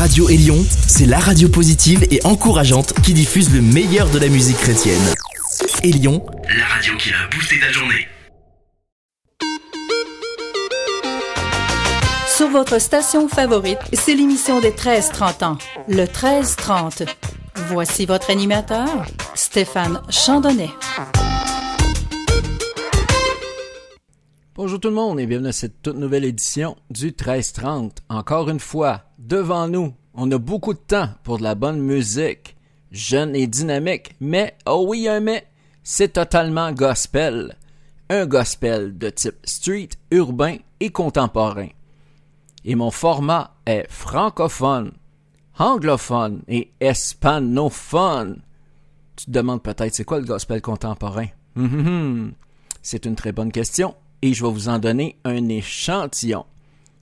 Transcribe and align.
Radio 0.00 0.30
Élion, 0.30 0.64
c'est 0.86 1.04
la 1.04 1.18
radio 1.18 1.46
positive 1.50 2.06
et 2.10 2.24
encourageante 2.24 2.94
qui 3.02 3.12
diffuse 3.12 3.52
le 3.52 3.60
meilleur 3.60 4.08
de 4.08 4.18
la 4.18 4.28
musique 4.28 4.56
chrétienne. 4.56 4.98
Élion, 5.82 6.24
la 6.56 6.64
radio 6.64 6.96
qui 6.96 7.10
a 7.10 7.28
boosté 7.30 7.60
ta 7.60 7.70
journée. 7.70 8.08
Sur 12.34 12.48
votre 12.48 12.80
station 12.80 13.28
favorite, 13.28 13.80
c'est 13.92 14.14
l'émission 14.14 14.60
des 14.60 14.70
13-30 14.70 15.44
ans, 15.44 15.58
le 15.86 16.04
13-30. 16.04 17.06
Voici 17.68 18.06
votre 18.06 18.30
animateur, 18.30 19.04
Stéphane 19.34 20.00
Chandonnet. 20.08 20.70
Bonjour 24.62 24.78
tout 24.78 24.88
le 24.88 24.94
monde 24.94 25.18
et 25.18 25.26
bienvenue 25.26 25.48
à 25.48 25.52
cette 25.52 25.80
toute 25.80 25.96
nouvelle 25.96 26.26
édition 26.26 26.76
du 26.90 27.06
1330. 27.06 28.02
Encore 28.10 28.50
une 28.50 28.60
fois, 28.60 29.04
devant 29.18 29.68
nous, 29.68 29.94
on 30.12 30.30
a 30.32 30.36
beaucoup 30.36 30.74
de 30.74 30.78
temps 30.78 31.08
pour 31.22 31.38
de 31.38 31.44
la 31.44 31.54
bonne 31.54 31.80
musique, 31.80 32.56
jeune 32.92 33.34
et 33.34 33.46
dynamique, 33.46 34.16
mais, 34.20 34.54
oh 34.66 34.84
oui, 34.86 35.08
un 35.08 35.20
mais, 35.20 35.46
c'est 35.82 36.12
totalement 36.12 36.72
gospel. 36.72 37.56
Un 38.10 38.26
gospel 38.26 38.98
de 38.98 39.08
type 39.08 39.38
street, 39.44 39.88
urbain 40.10 40.56
et 40.80 40.90
contemporain. 40.90 41.68
Et 42.66 42.74
mon 42.74 42.90
format 42.90 43.54
est 43.64 43.90
francophone, 43.90 44.92
anglophone 45.58 46.42
et 46.48 46.70
hispanophone. 46.82 48.42
Tu 49.16 49.24
te 49.24 49.30
demandes 49.30 49.62
peut-être 49.62 49.94
c'est 49.94 50.04
quoi 50.04 50.20
le 50.20 50.26
gospel 50.26 50.60
contemporain? 50.60 51.28
Hum, 51.56 51.64
hum, 51.64 51.86
hum. 51.86 52.32
C'est 52.82 53.06
une 53.06 53.16
très 53.16 53.32
bonne 53.32 53.52
question 53.52 53.94
et 54.22 54.34
je 54.34 54.44
vais 54.44 54.52
vous 54.52 54.68
en 54.68 54.78
donner 54.78 55.16
un 55.24 55.48
échantillon. 55.48 56.44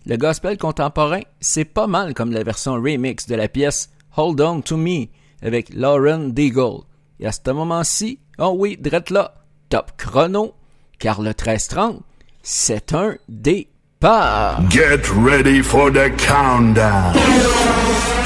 Le 0.06 0.16
gospel 0.16 0.56
contemporain, 0.56 1.20
c'est 1.40 1.64
pas 1.64 1.86
mal 1.86 2.14
comme 2.14 2.32
la 2.32 2.42
version 2.42 2.74
remix 2.74 3.26
de 3.26 3.34
la 3.34 3.48
pièce 3.48 3.90
Hold 4.16 4.40
On 4.40 4.60
To 4.62 4.76
Me 4.76 5.06
avec 5.42 5.74
Lauren 5.74 6.30
Deagle. 6.30 6.82
Et 7.20 7.26
à 7.26 7.32
ce 7.32 7.50
moment-ci, 7.50 8.18
oh 8.38 8.54
oui, 8.56 8.78
drette 8.80 9.10
là, 9.10 9.34
top 9.68 9.92
chrono, 9.96 10.54
car 10.98 11.20
le 11.20 11.30
1330, 11.30 12.02
c'est 12.42 12.94
un 12.94 13.16
départ. 13.28 14.62
Get 14.70 15.02
ready 15.14 15.62
for 15.62 15.90
the 15.90 16.10
countdown. 16.16 17.12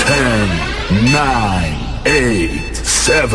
10, 0.06 1.12
9, 1.12 2.04
8, 2.06 2.77
7, 2.77 3.27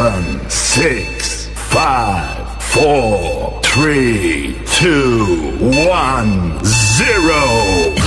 6, 0.47 1.49
5, 1.71 2.36
four, 2.79 3.59
three, 3.63 4.55
two, 4.65 5.57
one, 5.87 6.63
zero. 6.63 8.06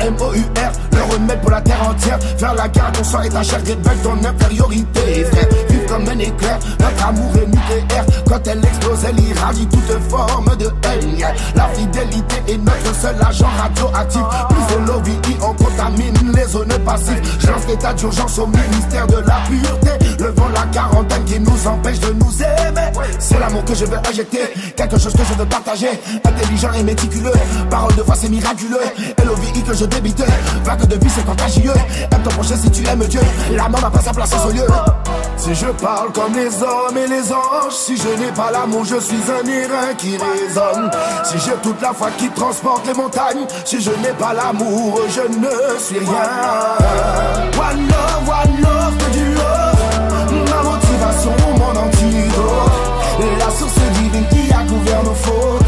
regner 0.00 0.89
pour 1.40 1.50
la 1.50 1.60
terre 1.60 1.88
entière. 1.88 2.18
Faire 2.38 2.54
la 2.54 2.68
guerre, 2.68 2.92
ton 2.92 3.04
sang 3.04 3.22
et 3.22 3.28
ta 3.28 3.42
chair 3.42 3.60
révèle 3.60 3.98
ton 4.02 4.16
infériorité. 4.24 5.24
Vive 5.68 5.86
comme 5.86 6.08
un 6.08 6.18
éclair, 6.18 6.58
notre 6.78 7.06
amour 7.06 7.32
est 7.36 7.46
nucléaire. 7.46 8.06
Quand 8.26 8.40
elle 8.46 8.64
explose, 8.64 9.04
elle 9.08 9.20
irradie 9.20 9.66
toute 9.66 10.08
forme 10.08 10.56
de 10.56 10.66
haine. 10.66 11.24
La 11.54 11.68
fidélité 11.68 12.36
est 12.48 12.58
notre 12.58 12.94
seul 13.00 13.16
agent 13.26 13.48
radioactif. 13.58 14.22
Plus 14.48 14.74
de 14.74 14.86
l'OVI, 14.86 15.18
on 15.42 15.54
contamine 15.54 16.32
les 16.34 16.44
zones 16.44 16.78
passives. 16.84 17.22
J'lance 17.40 17.66
l'état 17.68 17.94
d'urgence 17.94 18.38
au 18.38 18.46
ministère 18.46 19.06
de 19.06 19.16
la 19.16 19.40
pureté. 19.48 20.22
Levant 20.22 20.48
la 20.48 20.62
quarantaine 20.72 21.24
qui 21.24 21.40
nous 21.40 21.66
empêche 21.66 22.00
de 22.00 22.12
nous 22.12 22.42
aimer. 22.42 22.90
C'est 23.18 23.38
l'amour 23.38 23.64
que 23.64 23.74
je 23.74 23.84
veux 23.86 23.98
injecter, 23.98 24.40
quelque 24.76 24.98
chose 24.98 25.12
que 25.12 25.24
je 25.24 25.34
veux 25.34 25.46
partager. 25.46 25.88
Intelligent 26.24 26.72
et 26.78 26.82
méticuleux, 26.82 27.32
parole 27.70 27.94
de 27.94 28.02
foi 28.02 28.14
c'est 28.16 28.28
miraculeux. 28.28 28.80
LOVI 29.24 29.62
que 29.62 29.74
je 29.74 29.84
débite, 29.86 30.22
vague 30.64 30.86
de 30.86 30.96
vie 31.02 31.10
c'est 31.14 31.24
contagieux. 31.24 31.72
Aime 32.12 32.22
ton 32.22 32.30
prochain 32.30 32.56
si 32.56 32.70
tu 32.70 32.86
aimes 32.86 33.04
Dieu, 33.06 33.20
la 33.52 33.68
mort 33.68 33.80
n'a 33.80 33.90
pas 33.90 34.00
sa 34.00 34.12
place 34.12 34.32
au 34.46 34.50
lieu. 34.50 34.66
Si 35.36 35.54
je 35.54 35.66
parle 35.66 36.12
comme 36.12 36.34
les 36.34 36.62
hommes 36.62 36.96
et 36.96 37.08
les 37.08 37.32
anges, 37.32 37.72
si 37.72 37.96
je 37.96 38.08
n'ai 38.20 38.30
pas 38.32 38.50
l'amour, 38.50 38.84
je 38.84 38.96
suis 39.00 39.16
un 39.16 39.48
airain 39.48 39.94
qui 39.96 40.16
résonne. 40.16 40.90
Si 41.24 41.38
j'ai 41.38 41.56
toute 41.62 41.80
la 41.80 41.92
foi 41.92 42.08
qui 42.18 42.28
transporte 42.30 42.86
les 42.86 42.94
montagnes, 42.94 43.46
si 43.64 43.80
je 43.80 43.90
n'ai 43.90 44.12
pas 44.18 44.34
l'amour, 44.34 45.00
je 45.08 45.22
ne 45.22 45.78
suis 45.78 45.98
rien. 45.98 46.10
One 47.58 47.88
love, 47.88 48.28
one 48.28 48.60
love, 48.60 49.10
du 49.12 49.34
love. 49.34 50.50
Ma 50.50 50.62
motivation, 50.62 51.32
mon 51.58 51.80
antidote. 51.80 52.90
La 53.38 53.50
source 53.50 53.74
divine 53.74 54.24
qui 54.30 54.52
a 54.52 54.62
couvert 54.64 55.02
nos 55.04 55.14
fautes. 55.14 55.59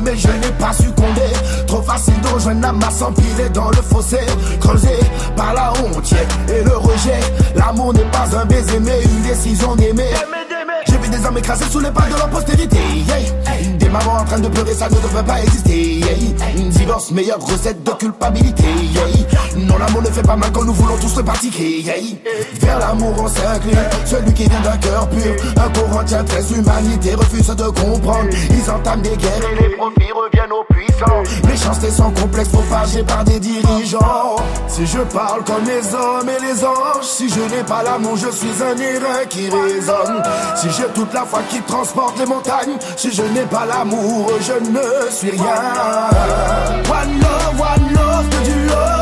Mais 0.00 0.16
je 0.16 0.28
n'ai 0.28 0.52
pas 0.58 0.72
succombé. 0.72 1.22
Trop 1.66 1.82
facile 1.82 2.20
de 2.20 2.28
rejoindre 2.28 2.62
la 2.62 2.72
masse 2.72 3.02
empilée 3.02 3.48
dans 3.52 3.68
le 3.70 3.76
fossé. 3.76 4.18
Creusé 4.60 4.98
par 5.36 5.54
la 5.54 5.72
honte 5.72 6.12
et 6.48 6.62
le 6.62 6.76
rejet. 6.76 7.20
L'amour 7.54 7.92
n'est 7.92 8.10
pas 8.10 8.26
un 8.36 8.44
baiser, 8.44 8.80
mais 8.80 9.02
une 9.02 9.22
décision 9.22 9.74
d'aimer. 9.76 10.10
J'ai 10.88 10.98
vu 10.98 11.08
des 11.08 11.26
hommes 11.26 11.38
écrasés 11.38 11.64
sous 11.70 11.80
les 11.80 11.90
pas 11.90 12.06
de 12.06 12.16
leur 12.16 12.28
postérité. 12.30 12.78
Des 13.78 13.88
mamans 13.88 14.20
en 14.20 14.24
train 14.24 14.38
de 14.38 14.48
pleurer, 14.48 14.74
ça 14.74 14.88
ne 14.88 14.94
devrait 14.94 15.24
pas 15.24 15.40
exister. 15.42 16.00
divorce, 16.70 17.10
meilleure 17.10 17.40
recette 17.40 17.82
de 17.82 17.90
culpabilité. 17.92 18.64
Non, 19.56 19.78
l'amour 19.78 20.02
ne 20.02 20.08
fait 20.08 20.22
pas 20.22 20.36
mal 20.36 20.50
quand 20.52 20.64
nous 20.64 20.72
voulons 20.74 20.96
tous 20.98 21.16
le 21.16 21.22
pratiquer. 21.22 21.84
Vers 22.60 22.78
l'amour 22.78 23.14
on 23.18 23.28
s'incline, 23.28 23.78
celui 24.04 24.32
qui 24.34 24.44
vient 24.44 24.60
d'un 24.60 24.76
cœur 24.76 25.08
pur. 25.08 25.34
Un 25.56 25.68
Corinthien 25.70 26.24
très 26.24 26.52
humanité 26.52 27.14
refuse 27.14 27.46
de 27.46 27.64
comprendre. 27.64 28.28
Ils 28.50 28.70
entament 28.70 29.02
des 29.02 29.16
guerres 29.16 29.50
et 29.52 29.62
les 29.62 29.76
profits 29.76 30.12
reviennent 30.12 30.52
aux 30.52 30.64
puissants. 30.72 31.22
Méchanceté 31.48 31.90
sans 31.90 32.10
complexe 32.10 32.48
propagée 32.48 33.02
par 33.02 33.24
des 33.24 33.40
dirigeants. 33.40 34.36
Si 34.68 34.86
je 34.86 34.98
parle 34.98 35.42
comme 35.44 35.64
les 35.64 35.94
hommes 35.94 36.28
et 36.28 36.44
les 36.44 36.64
anges, 36.64 37.02
si 37.02 37.28
je 37.28 37.40
n'ai 37.40 37.62
pas 37.62 37.82
l'amour, 37.82 38.16
je 38.16 38.30
suis 38.30 38.62
un 38.62 38.76
airain 38.78 39.24
qui 39.28 39.48
résonne. 39.48 40.22
Si 40.56 40.68
j'ai 40.70 40.88
toute 40.94 41.12
la 41.14 41.24
foi 41.24 41.40
qui 41.48 41.60
transporte 41.62 42.18
les 42.18 42.26
montagnes, 42.26 42.76
si 42.96 43.10
je 43.12 43.22
n'ai 43.46 43.50
pas 43.50 43.66
l'amour, 43.66 44.30
je 44.40 44.52
ne 44.52 45.10
suis 45.10 45.30
rien. 45.30 45.44
One 46.88 47.20
love, 47.20 47.60
one 47.60 47.94
love, 47.94 48.28
que 48.30 48.44
du 48.44 48.66
love. 48.66 48.95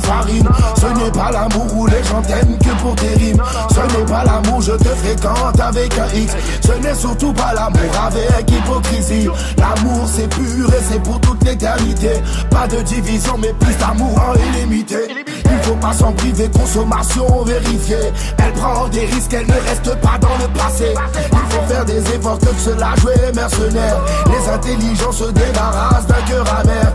Ce 0.00 0.86
n'est 0.86 1.10
pas 1.10 1.30
l'amour 1.30 1.66
où 1.74 1.86
les 1.86 2.02
gens 2.04 2.20
t'aiment 2.22 2.58
que 2.58 2.82
pour 2.82 2.94
tes 2.96 3.14
rimes, 3.14 3.42
ce 3.70 3.96
n'est 3.96 4.04
pas 4.04 4.24
l'amour 4.24 4.60
je 4.60 4.72
te 4.72 4.88
fréquente 4.88 5.60
avec 5.60 5.98
un 5.98 6.08
X, 6.14 6.34
ce 6.60 6.72
n'est 6.82 6.94
surtout 6.94 7.32
pas 7.32 7.54
l'amour 7.54 7.90
avec 8.06 8.50
hypocrisie, 8.50 9.28
l'amour 9.56 10.06
c'est 10.06 10.28
pur 10.28 10.68
et 10.68 10.82
c'est 10.90 11.02
pour 11.02 11.20
toute 11.20 11.42
l'éternité, 11.44 12.10
pas 12.50 12.66
de 12.66 12.82
division 12.82 13.36
mais 13.38 13.52
plus 13.54 13.74
d'amour 13.76 14.14
en 14.18 14.34
illimité, 14.34 14.98
il 15.26 15.58
faut 15.62 15.76
pas 15.76 15.92
s'en 15.92 16.12
priver, 16.12 16.48
consommation 16.50 17.42
vérifiée, 17.44 18.12
elle 18.38 18.52
prend 18.52 18.88
des 18.88 19.06
risques, 19.06 19.32
elle 19.32 19.46
ne 19.46 19.68
reste 19.68 19.94
pas 20.00 20.18
dans 20.20 20.36
le 20.40 20.48
passé, 20.58 20.94
il 21.32 21.54
faut 21.54 21.66
faire 21.68 21.84
des 21.84 22.00
efforts 22.14 22.38
que 22.38 22.46
de 22.52 22.58
se 22.58 22.70
la 22.78 22.94
jouer 22.96 23.32
mercenaire, 23.34 23.96
les 24.26 24.50
intelligents 24.50 25.12
se 25.12 25.24
débarrassent 25.24 26.06
d'un 26.06 26.22
cœur 26.28 26.44
amer, 26.60 26.94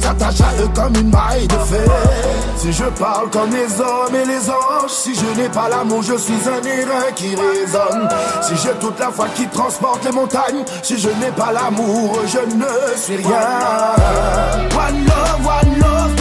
s'attache 0.00 0.40
à 0.40 0.62
eux 0.62 0.68
comme 0.74 0.94
une 0.96 1.10
maille 1.10 1.46
de 1.46 1.54
fer. 1.54 1.90
Si 2.56 2.72
je 2.72 2.84
parle 2.98 3.30
comme 3.30 3.50
les 3.50 3.80
hommes 3.80 4.14
et 4.14 4.26
les 4.26 4.50
anges, 4.50 4.90
si 4.90 5.14
je 5.14 5.40
n'ai 5.40 5.48
pas 5.48 5.68
l'amour, 5.68 6.02
je 6.02 6.16
suis 6.16 6.34
un 6.48 6.62
airain 6.66 7.12
qui 7.14 7.34
résonne. 7.34 8.08
Si 8.42 8.56
j'ai 8.56 8.74
toute 8.80 8.98
la 8.98 9.10
foi 9.10 9.26
qui 9.34 9.46
transporte 9.48 10.04
les 10.04 10.12
montagnes, 10.12 10.64
si 10.82 10.98
je 10.98 11.08
n'ai 11.08 11.30
pas 11.36 11.52
l'amour, 11.52 12.18
je 12.26 12.56
ne 12.56 12.96
suis 12.96 13.16
rien. 13.16 13.40
One 14.76 15.04
love, 15.04 15.46
one 15.46 15.78
love, 15.80 16.16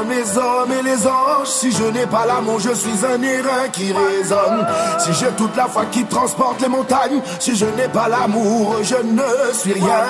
comme 0.00 0.10
les 0.10 0.38
hommes 0.38 0.72
et 0.72 0.82
les 0.82 1.06
anges, 1.06 1.46
si 1.46 1.72
je 1.72 1.84
n'ai 1.84 2.06
pas 2.06 2.24
l'amour, 2.26 2.58
je 2.58 2.72
suis 2.72 3.04
un 3.04 3.22
airain 3.22 3.68
qui 3.72 3.92
résonne. 3.92 4.66
Si 4.98 5.12
j'ai 5.12 5.30
toute 5.36 5.54
la 5.56 5.66
foi 5.66 5.86
qui 5.86 6.04
transporte 6.04 6.60
les 6.62 6.68
montagnes, 6.68 7.20
si 7.38 7.54
je 7.54 7.66
n'ai 7.66 7.88
pas 7.88 8.08
l'amour, 8.08 8.76
je 8.82 8.94
ne 8.94 9.52
suis 9.52 9.72
rien. 9.74 10.04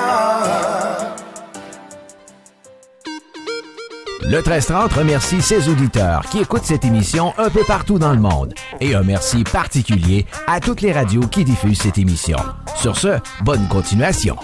Le 4.22 4.36
1330 4.36 4.92
remercie 4.92 5.42
ses 5.42 5.68
auditeurs 5.68 6.22
qui 6.30 6.38
écoutent 6.38 6.64
cette 6.64 6.84
émission 6.84 7.32
un 7.36 7.50
peu 7.50 7.64
partout 7.64 7.98
dans 7.98 8.12
le 8.12 8.20
monde. 8.20 8.54
Et 8.80 8.94
un 8.94 9.02
merci 9.02 9.42
particulier 9.42 10.26
à 10.46 10.60
toutes 10.60 10.82
les 10.82 10.92
radios 10.92 11.26
qui 11.26 11.44
diffusent 11.44 11.80
cette 11.80 11.98
émission. 11.98 12.38
Sur 12.76 12.96
ce, 12.96 13.18
bonne 13.42 13.66
continuation. 13.66 14.36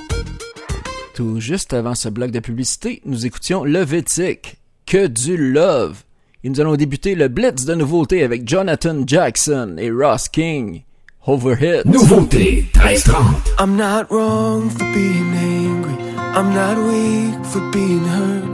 Tout 1.14 1.38
juste 1.38 1.72
avant 1.72 1.94
ce 1.94 2.08
bloc 2.08 2.32
de 2.32 2.40
publicité, 2.40 3.00
nous 3.04 3.26
écoutions 3.26 3.64
Levitic, 3.64 4.56
que 4.86 5.08
du 5.08 5.36
love. 5.36 6.04
Et 6.44 6.48
nous 6.48 6.60
allons 6.60 6.76
débuter 6.76 7.14
le 7.16 7.28
blitz 7.28 7.64
de 7.64 7.74
nouveautés 7.74 8.22
avec 8.22 8.48
Jonathan 8.48 9.02
Jackson 9.04 9.74
et 9.78 9.90
Ross 9.90 10.28
King. 10.28 10.82
Overhead. 11.26 11.86
Nouveauté 11.86 12.68
1330. 12.72 13.56
I'm 13.58 13.76
not 13.76 14.06
wrong 14.10 14.70
for 14.70 14.84
being 14.94 15.34
angry. 15.34 15.96
I'm 16.36 16.54
not 16.54 16.78
weak 16.78 17.44
for 17.46 17.60
being 17.72 18.04
hurt. 18.04 18.44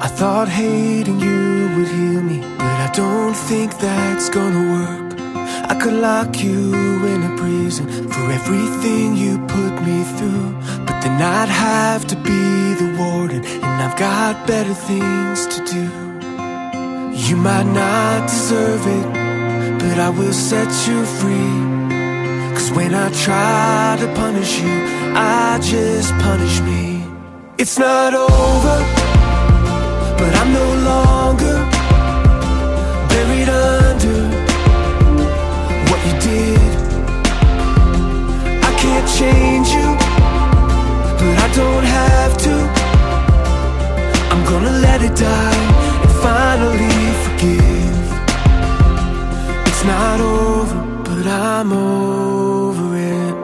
I 0.00 0.08
thought 0.08 0.48
hating 0.48 1.20
you 1.20 1.68
would 1.76 1.88
heal 1.88 2.22
me, 2.22 2.40
but 2.56 2.64
I 2.64 2.90
don't 2.94 3.34
think 3.34 3.76
that's 3.78 4.30
gonna 4.30 4.72
work. 4.72 5.06
I 5.68 5.74
could 5.78 5.94
lock 6.00 6.42
you 6.42 6.72
in 7.04 7.22
a 7.22 7.36
prison 7.36 7.86
for 8.08 8.30
everything 8.30 9.16
you 9.16 9.38
put 9.46 9.74
me 9.84 10.04
through, 10.16 10.52
but 10.86 11.02
then 11.02 11.20
I'd 11.20 11.50
have 11.50 12.06
to 12.06 12.16
be 12.16 12.74
the 12.80 12.85
warden, 12.98 13.44
and 13.44 13.82
I've 13.84 13.98
got 13.98 14.46
better 14.46 14.74
things 14.74 15.46
to 15.54 15.58
do. 15.64 15.84
You 17.28 17.36
might 17.36 17.68
not 17.82 18.28
deserve 18.28 18.86
it, 18.86 19.06
but 19.80 19.98
I 19.98 20.10
will 20.10 20.32
set 20.32 20.68
you 20.86 21.04
free. 21.18 21.56
Cause 22.54 22.70
when 22.72 22.94
I 22.94 23.10
try 23.24 23.96
to 24.00 24.06
punish 24.14 24.60
you, 24.60 24.76
I 25.14 25.58
just 25.60 26.12
punish 26.26 26.60
me. 26.60 27.04
It's 27.58 27.78
not 27.78 28.14
over, 28.14 28.76
but 30.18 30.32
I'm 30.40 30.52
no 30.52 30.68
longer 30.90 31.56
buried 33.10 33.48
under 33.48 34.18
what 35.88 36.00
you 36.06 36.14
did. 36.30 36.70
I 38.68 38.72
can't 38.82 39.08
change 39.20 39.68
you, 39.78 39.88
but 41.18 41.36
I 41.44 41.48
don't 41.54 41.84
have 41.84 42.15
gonna 45.06 45.16
die 45.16 46.02
and 46.02 46.12
finally 46.22 47.12
forgive. 47.24 48.06
It's 49.66 49.84
not 49.84 50.20
over, 50.20 51.02
but 51.04 51.26
I'm 51.26 51.72
over 51.72 52.96
it. 52.96 53.34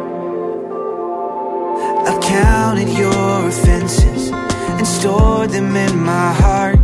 I've 2.08 2.20
counted 2.22 2.88
your 2.88 3.48
offenses 3.48 4.30
and 4.30 4.86
stored 4.86 5.50
them 5.50 5.76
in 5.76 5.98
my 6.02 6.32
heart. 6.32 6.80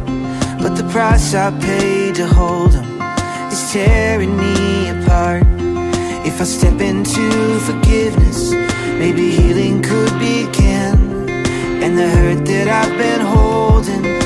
But 0.60 0.76
the 0.76 0.88
price 0.90 1.34
I 1.34 1.50
paid 1.60 2.16
to 2.16 2.26
hold 2.26 2.72
them 2.72 3.00
is 3.52 3.72
tearing 3.72 4.36
me 4.36 4.90
apart. 4.90 5.44
If 6.26 6.40
I 6.40 6.44
step 6.44 6.80
into 6.80 7.58
forgiveness, 7.60 8.52
maybe 8.98 9.30
healing 9.30 9.82
could 9.82 10.12
begin. 10.18 11.28
And 11.82 11.96
the 11.96 12.08
hurt 12.08 12.44
that 12.44 12.68
I've 12.68 12.98
been 12.98 13.20
holding 13.20 14.17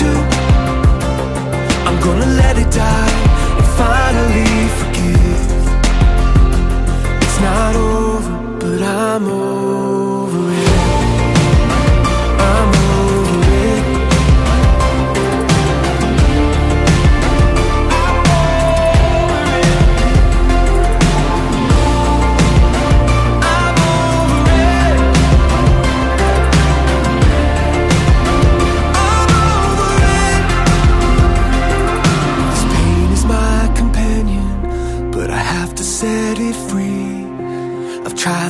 to. 0.00 0.10
I'm 1.86 1.98
gonna 2.00 2.30
let 2.42 2.58
it 2.58 2.70
die 2.70 3.14
and 3.58 3.68
finally 3.80 4.54
forgive. 4.80 5.44
It's 7.24 7.40
not 7.40 7.76
over, 7.76 8.58
but 8.60 8.82
I'm 8.82 9.24
over 9.24 9.85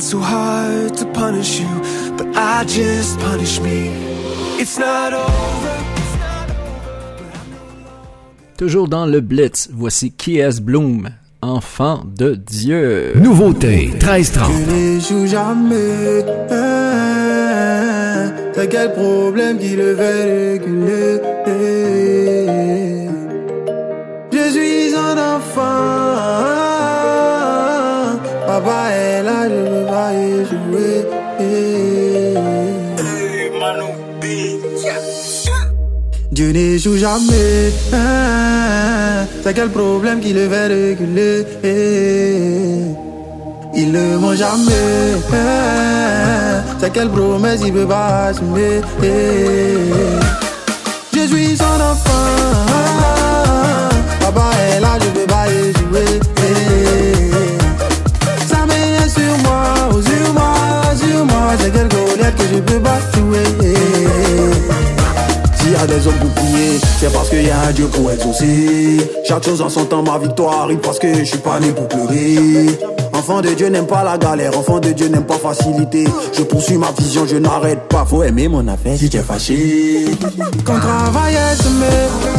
so 0.07 0.19
hard 0.19 0.95
to 0.95 1.05
punish 1.07 1.59
you, 1.59 1.67
but 2.17 2.27
I 2.33 2.63
just 2.63 3.19
punish 3.19 3.59
me. 3.59 3.91
It's 4.57 4.79
not 4.79 5.11
over. 5.11 5.75
Toujours 8.57 8.87
dans 8.87 9.05
le 9.05 9.19
Blitz, 9.19 9.67
voici 9.73 10.11
Kies 10.13 10.61
Bloom, 10.61 11.09
enfant 11.41 12.05
de 12.05 12.35
Dieu. 12.35 13.11
Nouveauté 13.17 13.89
1330. 13.91 14.49
Je 14.49 14.71
n'échoue 14.71 15.27
jamais. 15.27 16.23
Hein, 16.51 18.31
C'est 18.53 18.69
quel 18.69 18.93
problème 18.93 19.59
qui 19.59 19.75
le 19.75 19.93
fait 19.93 20.53
réguler? 20.53 21.19
Dieu 36.37 36.51
n'échoue 36.51 36.97
jamais. 36.97 37.73
Hein, 37.91 39.25
C'est 39.43 39.55
quel 39.55 39.69
problème 39.69 40.19
qui 40.19 40.33
le 40.33 40.47
fait 40.47 40.67
reculer 40.67 41.43
Il 43.73 43.91
ne 43.91 44.17
ment 44.17 44.35
jamais. 44.35 45.15
Hein, 45.33 46.61
C'est 46.79 46.93
quelle 46.93 47.09
promesse 47.09 47.61
il 47.65 47.73
peut 47.73 47.87
pas 47.87 48.25
assumer 48.25 48.81
Je 51.11 51.21
suis 51.21 51.57
son 51.57 51.63
enfant. 51.63 52.06
Un 67.67 67.71
Dieu 67.71 67.87
pour 67.87 68.11
exaucer. 68.11 68.97
Chaque 69.27 69.43
chose 69.43 69.61
en 69.61 69.69
son 69.69 69.85
temps, 69.85 70.03
ma 70.03 70.17
victoire 70.17 70.69
parce 70.81 70.99
que 70.99 71.13
je 71.13 71.23
suis 71.23 71.37
pas 71.37 71.59
né 71.59 71.71
pour 71.71 71.87
pleurer. 71.87 72.67
Enfant 73.13 73.41
de 73.41 73.49
Dieu 73.49 73.67
n'aime 73.67 73.87
pas 73.87 74.03
la 74.03 74.17
galère, 74.17 74.57
enfant 74.57 74.79
de 74.79 74.91
Dieu 74.91 75.07
n'aime 75.09 75.25
pas 75.25 75.37
facilité. 75.37 76.05
Je 76.33 76.43
poursuis 76.43 76.77
ma 76.77 76.91
vision, 76.97 77.25
je 77.27 77.35
n'arrête 77.35 77.87
pas. 77.89 78.05
Faut 78.05 78.23
aimer 78.23 78.47
mon 78.47 78.65
affaire 78.67 78.97
si 78.97 79.09
tu 79.09 79.17
es 79.17 79.21
fâché. 79.21 80.05
Quand 80.63 80.79
travail 80.79 81.35
est 81.35 81.61
semé, 81.61 81.85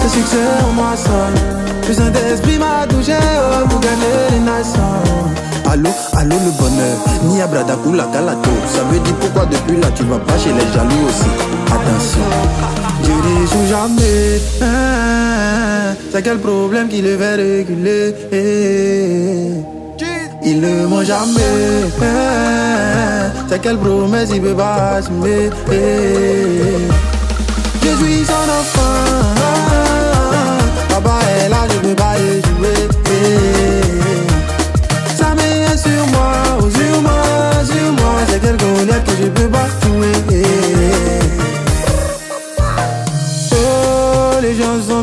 le 0.02 0.08
succès 0.08 0.36
en 0.66 0.72
moi 0.72 0.96
sonne. 0.96 1.42
Le 1.86 1.94
Saint-Esprit 1.94 2.58
m'a 2.58 2.86
touché 2.86 3.12
oh, 3.16 3.68
pour 3.68 3.80
gagner 3.80 4.30
les 4.30 4.40
nations. 4.40 4.80
Allô, 5.70 5.90
allô 6.14 6.36
le 6.36 6.50
bonheur, 6.58 6.96
ni 7.24 7.42
abradakou 7.42 7.92
la 7.92 8.06
galato. 8.06 8.50
Ça 8.72 8.82
veut 8.90 9.00
dire 9.00 9.14
pourquoi 9.16 9.44
depuis 9.46 9.76
là 9.76 9.88
tu 9.94 10.04
vas 10.04 10.18
pas 10.18 10.38
chez 10.38 10.52
les 10.52 10.72
jaloux 10.72 11.06
aussi. 11.06 11.28
Attention. 11.66 12.87
Dieu 13.08 13.16
n'échoue 13.24 13.66
jamais. 13.70 14.40
Hein, 14.60 15.94
C'est 16.12 16.22
quel 16.22 16.38
problème 16.38 16.88
qui 16.88 17.00
le 17.00 17.16
fait 17.16 17.36
reculer? 17.36 18.14
Il 20.44 20.60
ne 20.60 20.86
ment 20.86 21.02
jamais. 21.02 21.54
C'est 23.48 23.60
quelle 23.62 23.78
promesse 23.78 24.28
il 24.34 24.42
peut 24.42 24.54
pas 24.54 24.96
assumer? 24.98 25.50
Je 27.82 27.88
suis 28.00 28.24
son 28.26 28.46
enfant. 28.60 29.00
Papa 30.90 31.18
est 31.44 31.48
là, 31.48 31.62
je 31.70 31.78
peux 31.88 31.94
pas 31.94 32.14
y 32.18 32.42
jouer. 32.46 32.78
Sa 35.16 35.28
main 35.38 35.76
sur 35.84 36.06
moi, 36.14 36.32
sur 36.76 36.94
moi, 37.06 37.22
sur 37.70 37.88
moi. 37.98 38.12
C'est 38.28 38.40
quelle 38.42 38.56
que 38.56 39.17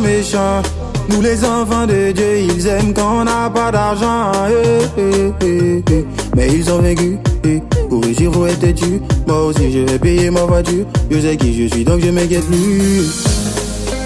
méchants. 0.06 0.62
Nous 1.10 1.22
les 1.22 1.44
enfants 1.44 1.86
de 1.86 2.12
Dieu, 2.12 2.40
ils 2.40 2.68
aiment 2.68 2.94
quand 2.94 3.22
on 3.22 3.24
n'a 3.26 3.50
pas 3.50 3.72
d'argent. 3.72 4.32
eh, 4.98 5.02
eh, 5.46 5.84
eh. 5.92 6.06
Mais 6.36 6.48
ils 6.52 6.72
ont 6.72 6.82
eh. 6.84 7.62
Pour 7.90 8.04
réussir, 8.04 8.32
faut 8.34 8.48
être 8.48 8.60
têtu. 8.60 9.02
Moi 9.28 9.44
aussi, 9.46 9.72
je 9.72 9.80
vais 9.80 10.00
payer 10.00 10.30
ma 10.32 10.42
voiture. 10.42 10.86
Je 11.12 11.20
sais 11.20 11.38
qui 11.38 11.54
je 11.54 11.74
suis, 11.74 11.84
donc 11.84 12.02
je 12.04 12.10
m'inquiète 12.10 12.46
plus. 12.46 13.24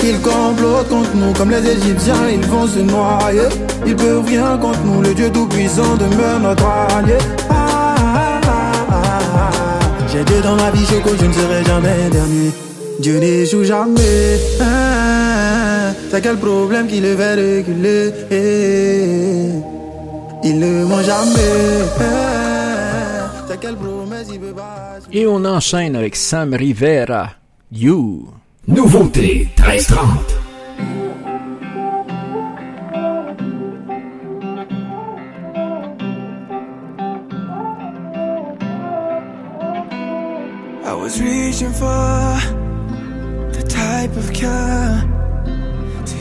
Ils 0.04 0.20
complotent 0.22 0.88
contre 0.90 1.10
nous 1.16 1.34
comme 1.34 1.52
les 1.52 1.66
Égyptiens, 1.72 2.30
ils 2.32 2.46
vont 2.48 2.68
se 2.68 2.80
noyer. 2.80 3.50
Ils 3.86 3.96
peuvent 3.96 4.26
rien 4.26 4.58
contre 4.58 4.80
nous, 4.86 5.02
le 5.02 5.14
Dieu 5.14 5.30
Tout-Puissant 5.30 5.96
demeure 5.98 6.40
notre 6.42 6.66
allié. 6.96 7.18
Ah, 7.50 7.96
ah, 7.98 8.42
ah. 8.92 9.52
J'ai 10.12 10.24
Dieu 10.24 10.42
dans 10.42 10.56
ma 10.56 10.72
vie, 10.72 10.86
Choco, 10.86 11.10
je 11.20 11.26
ne 11.26 11.34
serai 11.34 11.64
jamais 11.66 12.10
dernier. 12.12 12.52
Dieu 13.00 13.20
n'échoue 13.20 13.64
jamais. 13.64 14.40
C'est 16.10 16.22
quel 16.22 16.38
problème 16.38 16.88
qui 16.88 17.00
le 17.00 17.16
fait 17.16 17.36
reculer 17.36 18.12
Il 20.44 20.60
ne 20.60 20.86
ment 20.86 21.04
jamais. 21.04 22.20
Quelle 23.62 23.76
promesse 23.76 24.28
Et 25.12 25.28
on 25.28 25.44
enchaîne 25.44 25.96
avec 25.96 26.16
Sam 26.16 26.54
Rivera, 26.54 27.32
You. 27.72 28.30
Nouveauté 28.68 29.50
1330. 29.58 30.36
I 40.86 40.94
was 40.94 41.20
reaching 41.20 41.74
for 41.74 42.40
the 43.52 43.64
type 43.68 44.16
of 44.16 44.32
to 44.32 45.09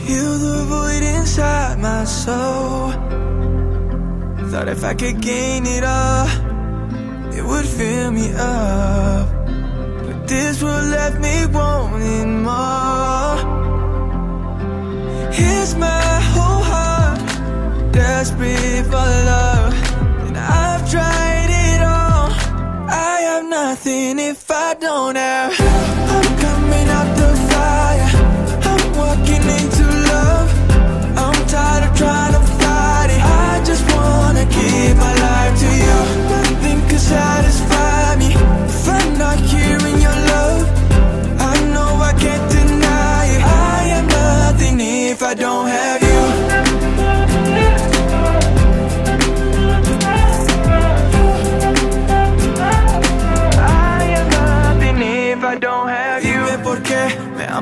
heal 0.09 0.37
the 0.47 0.63
void 0.73 1.03
inside 1.17 1.77
my 1.79 2.03
soul. 2.03 2.91
Thought 4.49 4.67
if 4.75 4.83
I 4.83 4.93
could 5.01 5.17
gain 5.21 5.61
it 5.77 5.83
all, 5.83 6.27
it 7.37 7.43
would 7.49 7.67
fill 7.77 8.11
me 8.19 8.27
up. 8.33 9.27
But 10.05 10.27
this 10.27 10.63
world 10.63 10.87
left 10.97 11.17
me 11.25 11.35
wanting 11.57 12.31
more. 12.49 13.35
Here's 15.39 15.73
my 15.87 16.07
whole 16.33 16.63
heart, 16.73 17.19
desperate 17.91 18.85
for 18.91 19.09
love, 19.33 19.73
and 20.25 20.37
I've 20.37 20.83
tried 20.93 21.51
it 21.67 21.81
all. 21.95 22.29
I 23.11 23.15
have 23.29 23.45
nothing 23.59 24.17
if 24.31 24.49
I 24.49 24.73
don't 24.73 25.15
have. 25.15 25.98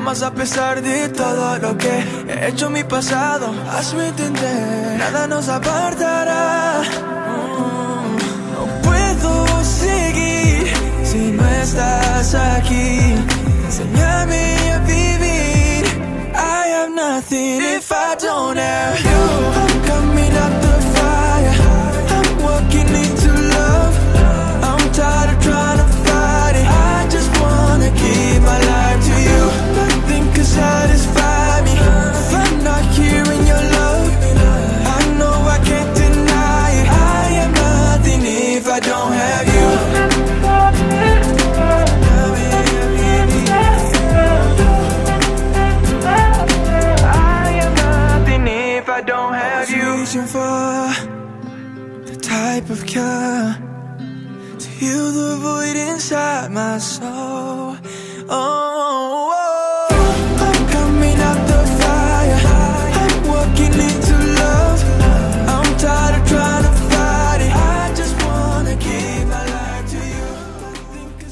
Amas 0.08 0.22
a 0.22 0.30
pesar 0.30 0.80
de 0.80 1.10
todo 1.10 1.58
lo 1.58 1.76
que 1.76 1.90
he 2.28 2.48
hecho 2.48 2.68
en 2.68 2.72
mi 2.72 2.84
pasado. 2.84 3.52
Hazme 3.70 4.08
entender, 4.08 4.98
nada 4.98 5.26
nos 5.26 5.48
apartará. 5.48 6.82
No 8.54 8.64
puedo 8.82 9.64
seguir 9.64 10.72
si 11.04 11.32
no 11.32 11.46
estás 11.62 12.34
aquí. 12.34 13.16
Enséñame 13.66 14.72
a 14.72 14.78
vivir. 14.86 15.84
I 16.34 16.68
have 16.74 16.90
nothing 16.90 17.60
if 17.76 17.92
I 17.92 18.16
don't 18.16 18.58
have 18.58 18.98
you. 19.04 19.77
shot 30.58 30.97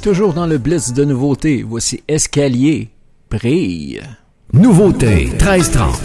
Toujours 0.07 0.35
dans 0.35 0.47
le 0.47 0.59
blitz 0.59 0.93
de 0.93 1.05
nouveautés, 1.05 1.65
voici 1.69 2.01
Escalier, 2.07 2.91
brille. 3.29 4.01
Nouveauté 4.53 5.31
1330. 5.33 6.01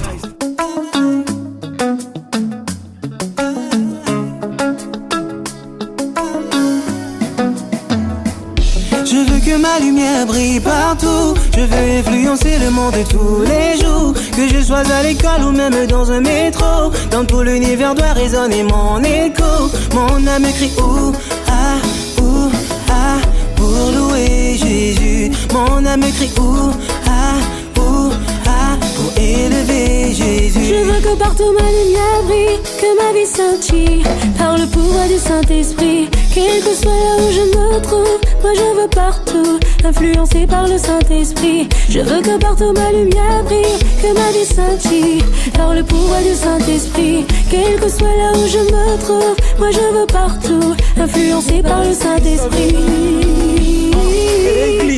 Je 9.06 9.18
veux 9.18 9.40
que 9.40 9.62
ma 9.62 9.80
lumière 9.80 10.26
brille 10.26 10.60
partout. 10.60 11.36
Je 11.56 11.62
veux 11.62 12.00
influencer 12.00 12.58
le 12.58 12.72
monde 12.72 12.96
de 12.96 13.04
tous 13.08 13.44
les 13.44 13.80
jours. 13.84 14.14
Que 14.36 14.48
je 14.48 14.64
sois 14.64 14.80
à 14.80 15.04
l'école 15.04 15.44
ou 15.44 15.52
même 15.52 15.86
dans 15.86 16.12
un 16.12 16.22
métro. 16.22 16.92
Dans 17.12 17.24
tout 17.24 17.44
l'univers 17.44 17.94
doit 17.94 18.14
résonner 18.14 18.64
mon 18.64 19.00
écho. 19.04 19.70
Mon 19.94 20.26
âme 20.26 20.52
crie 20.56 20.72
ah, 20.80 21.12
pour 23.82 23.92
louer 23.92 24.58
Jésus. 24.58 25.32
Mon 25.54 25.86
âme 25.86 26.06
crie 26.18 26.32
ouh, 26.40 26.72
ah, 27.08 27.80
ouh, 27.80 28.12
ah, 28.46 28.78
pour 28.96 29.12
élever 29.22 30.14
Jésus. 30.14 30.66
Je 30.66 30.76
veux 30.76 31.02
que 31.02 31.16
partout 31.18 31.52
ma 31.54 31.68
lumière 31.78 32.22
brille, 32.26 32.60
que 32.80 32.90
ma 33.02 33.12
vie 33.18 33.26
scintille 33.26 34.04
par 34.38 34.58
le 34.58 34.68
pouvoir 34.68 35.08
du 35.08 35.18
Saint-Esprit. 35.18 36.10
Quel 36.34 36.62
que 36.64 36.74
soit 36.76 36.92
là 37.06 37.14
où 37.24 37.32
je 37.32 37.46
me 37.58 37.82
trouve, 37.82 38.20
moi 38.42 38.52
je 38.56 38.82
veux 38.82 38.88
partout, 38.88 39.60
influencé 39.84 40.46
par 40.48 40.68
le 40.68 40.78
Saint-Esprit. 40.78 41.68
Je 41.90 42.00
veux 42.00 42.22
que 42.22 42.38
partout 42.38 42.72
ma 42.74 42.92
lumière 42.92 43.44
brille, 43.46 43.80
que 44.02 44.14
ma 44.14 44.30
vie 44.32 44.46
scintille 44.46 45.24
par 45.54 45.74
le 45.74 45.84
pouvoir 45.84 46.22
du 46.22 46.36
Saint-Esprit. 46.36 47.26
Quel 47.50 47.80
que 47.80 47.90
soit 47.90 48.16
là 48.22 48.32
où 48.36 48.48
je 48.48 48.60
me 48.60 48.98
trouve, 49.04 49.36
moi 49.60 49.72
je 49.72 49.86
veux 49.96 50.06
partout, 50.06 50.76
influencé 50.98 51.62
par 51.64 51.84
le 51.84 51.94
Saint-Esprit. 51.94 53.61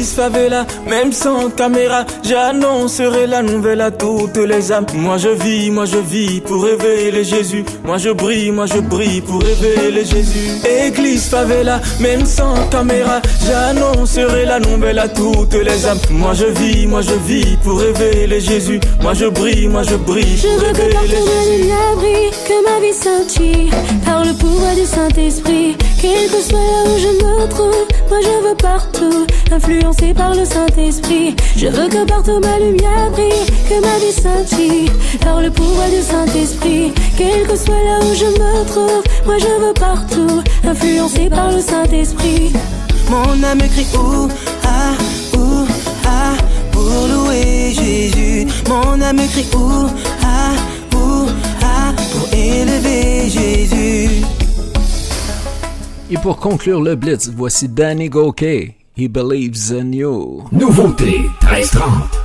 Église 0.03 0.15
favela, 0.15 0.65
même 0.85 1.13
sans 1.13 1.49
caméra, 1.49 2.03
j'annoncerai 2.25 3.25
la 3.25 3.41
nouvelle 3.41 3.79
à 3.79 3.89
toutes 3.89 4.35
les 4.35 4.69
âmes. 4.73 4.85
Moi 4.95 5.15
je 5.17 5.29
vis, 5.29 5.71
moi 5.71 5.85
je 5.85 5.95
vis 5.95 6.41
pour 6.41 6.61
révéler 6.61 7.23
Jésus. 7.23 7.63
Moi 7.85 7.97
je 7.97 8.09
brille, 8.09 8.51
moi 8.51 8.65
je 8.65 8.79
brille 8.79 9.21
pour 9.21 9.41
révéler 9.41 10.03
Jésus. 10.03 10.59
Église 10.85 11.29
favela, 11.29 11.79
même 12.01 12.25
sans 12.25 12.67
caméra, 12.69 13.21
j'annoncerai 13.47 14.45
la 14.45 14.59
nouvelle 14.59 14.99
à 14.99 15.07
toutes 15.07 15.53
les 15.53 15.85
âmes. 15.85 15.99
Moi 16.09 16.33
je 16.33 16.47
vis, 16.47 16.85
moi 16.85 16.99
je 17.01 17.13
vis 17.25 17.55
pour 17.63 17.79
révéler 17.79 18.41
Jésus. 18.41 18.81
Moi 19.01 19.13
je 19.13 19.27
brille, 19.27 19.69
moi 19.69 19.83
je 19.83 19.95
brille 19.95 20.35
Je 20.35 20.49
veux 20.49 20.73
que 20.73 20.93
partout 20.93 21.97
brille, 21.97 22.31
que 22.45 22.57
ma 22.67 22.85
vie 22.85 22.93
scintille 22.93 23.69
par 24.05 24.25
le 24.25 24.33
pouvoir 24.33 24.75
du 24.75 24.85
Saint-Esprit. 24.85 25.77
Quel 26.01 26.29
que 26.29 26.41
soit 26.41 26.59
là 26.59 26.83
où 26.87 26.99
je 26.99 27.07
me 27.07 27.47
trouve, 27.47 27.87
moi 28.09 28.19
je 28.21 28.49
veux 28.49 28.55
partout, 28.55 29.25
influencé 29.93 30.13
par 30.13 30.33
le 30.33 30.45
Saint-Esprit. 30.45 31.35
Je 31.55 31.67
veux 31.67 31.87
que 31.87 32.05
partout 32.05 32.39
ma 32.39 32.59
lumière 32.59 33.11
brille, 33.11 33.45
que 33.69 33.81
ma 33.81 33.97
vie 33.99 34.11
scintille 34.11 34.91
par 35.21 35.41
le 35.41 35.49
pouvoir 35.49 35.89
du 35.89 36.01
Saint-Esprit. 36.01 36.93
Quel 37.17 37.47
que 37.47 37.55
soit 37.55 37.75
là 37.75 37.99
où 37.99 38.15
je 38.15 38.25
me 38.25 38.65
trouve, 38.65 39.03
moi 39.25 39.37
je 39.37 39.65
veux 39.65 39.73
partout, 39.73 40.41
influencé 40.63 41.29
par 41.29 41.51
le 41.51 41.59
Saint-Esprit. 41.59 42.51
Mon 43.09 43.43
âme 43.43 43.59
crie 43.69 43.87
ouh, 43.95 44.27
ah, 44.63 45.37
ouh, 45.37 45.65
ah, 46.05 46.33
pour 46.71 46.83
louer 46.83 47.73
Jésus. 47.73 48.47
Mon 48.67 49.01
âme 49.01 49.21
crie 49.31 49.47
ouh, 49.55 49.87
ah, 50.23 50.95
ouh, 50.95 51.27
ah, 51.61 51.93
pour 52.11 52.27
élever 52.33 53.29
Jésus. 53.29 54.09
Et 56.09 56.17
pour 56.17 56.37
conclure 56.37 56.81
le 56.81 56.95
blitz, 56.95 57.29
voici 57.35 57.67
Danny 57.67 58.07
Gokey, 58.07 58.75
He 58.95 59.07
Believes 59.07 59.71
in 59.71 59.91
You. 59.91 60.47
Nouveauté 60.51 61.25
1330. 61.41 62.19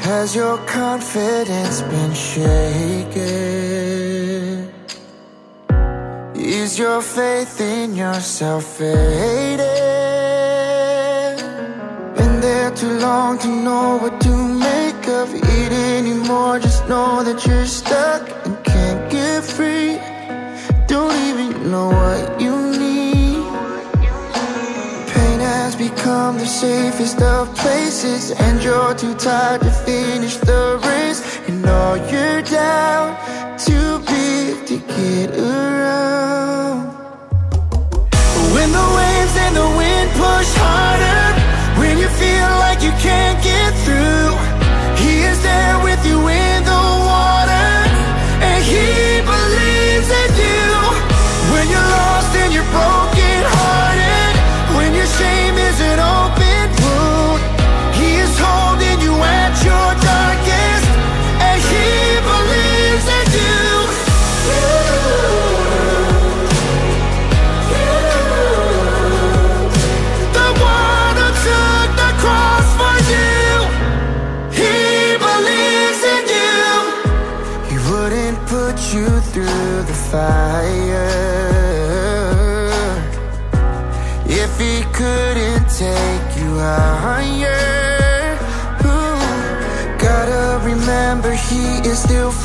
Has 0.00 0.34
your 0.34 0.56
confidence 0.64 1.82
been 1.82 2.14
shaken? 2.14 3.26
Is 6.34 6.78
your 6.78 7.02
faith 7.02 7.60
in 7.60 7.94
yourself 7.94 8.64
faded? 8.64 10.05
Too 12.76 12.98
long 12.98 13.38
to 13.38 13.48
know 13.48 13.96
what 13.96 14.20
to 14.20 14.36
make 14.36 15.08
of 15.08 15.34
it 15.34 15.72
anymore. 15.72 16.58
Just 16.58 16.86
know 16.86 17.22
that 17.24 17.46
you're 17.46 17.64
stuck 17.64 18.28
and 18.44 18.62
can't 18.64 19.10
get 19.10 19.42
free. 19.42 19.96
Don't 20.86 21.14
even 21.28 21.70
know 21.70 21.88
what 21.88 22.38
you 22.38 22.54
need. 22.78 23.42
Pain 25.08 25.40
has 25.40 25.74
become 25.74 26.36
the 26.36 26.44
safest 26.44 27.22
of 27.22 27.54
places, 27.56 28.32
and 28.32 28.62
you're 28.62 28.94
too 28.94 29.14
tired 29.14 29.62
to 29.62 29.70
finish 29.70 30.36
the 30.36 30.78
race. 30.84 31.22
And 31.48 31.64
all 31.64 31.96
you're 32.12 32.42
down 32.42 33.16
too 33.56 34.00
big 34.00 34.66
to 34.66 34.76
get 34.76 35.30
around. 35.30 36.92
When 38.52 38.70
the 38.70 38.86
waves 38.98 39.36
and 39.44 39.56
the 39.56 39.68
wind 39.78 40.10
push 40.10 40.52
harder, 40.60 41.35
feel 42.18 42.50
like 42.64 42.80
you 42.82 42.92
can't 43.06 43.38
get 43.42 43.72
through, 43.84 44.25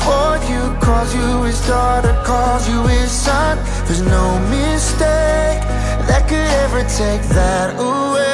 is 0.04 0.48
you. 0.50 0.62
You 1.14 1.42
his 1.42 1.60
daughter, 1.66 2.14
calls 2.24 2.66
you 2.68 2.86
his 2.86 3.10
son. 3.10 3.58
There's 3.84 4.00
no 4.00 4.38
mistake 4.48 5.60
that 6.08 6.26
could 6.26 6.48
ever 6.64 6.80
take 6.84 7.20
that 7.34 7.78
away. 7.78 8.31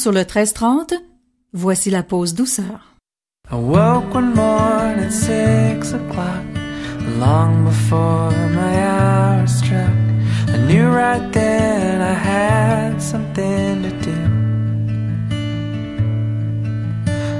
Sur 0.00 0.12
le 0.12 0.20
1330, 0.20 0.94
voici 1.52 1.90
la 1.90 2.02
pause 2.02 2.34
douceur. 2.34 2.96
I 3.52 3.56
woke 3.56 4.14
one 4.14 4.34
morning 4.34 5.04
at 5.04 5.12
six 5.12 5.92
o'clock, 5.92 6.42
long 7.18 7.66
before 7.66 8.32
my 8.54 8.78
hour 8.78 9.46
struck. 9.46 9.92
I 10.48 10.56
knew 10.66 10.88
right 10.88 11.30
then 11.32 12.00
I 12.00 12.14
had 12.14 13.02
something 13.02 13.82
to 13.82 13.90
do. 14.00 14.20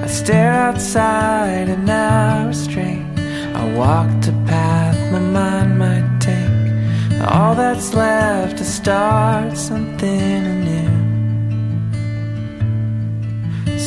I 0.04 0.06
stared 0.06 0.54
outside 0.54 1.70
an 1.70 1.88
hour 1.88 2.52
straight. 2.52 3.06
I 3.54 3.72
walked 3.74 4.28
a 4.28 4.32
path 4.46 4.98
my 5.10 5.20
mind 5.20 5.78
might 5.78 6.20
take. 6.20 7.22
All 7.26 7.54
that's 7.54 7.94
left 7.94 8.58
to 8.58 8.64
start 8.64 9.56
something 9.56 10.44
anew. 10.44 10.89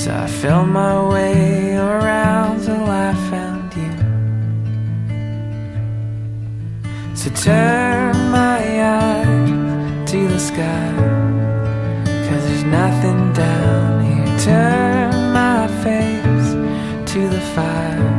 So 0.04 0.12
I 0.14 0.28
felt 0.28 0.68
my 0.68 1.08
way 1.14 1.78
around 1.78 2.66
till 2.66 2.90
I 2.90 3.14
found 3.32 3.74
you. 3.74 3.94
So 7.16 7.30
turn 7.30 8.14
my 8.30 8.60
eyes 8.84 10.12
to 10.12 10.28
the 10.28 10.40
sky. 10.40 10.92
Cause 12.28 12.44
there's 12.48 12.66
nothing 12.66 13.32
down 13.32 14.04
here. 14.04 14.40
Turn 14.40 15.32
my 15.32 15.70
face 15.86 16.50
to 17.14 17.20
the 17.30 17.42
fire. 17.56 18.12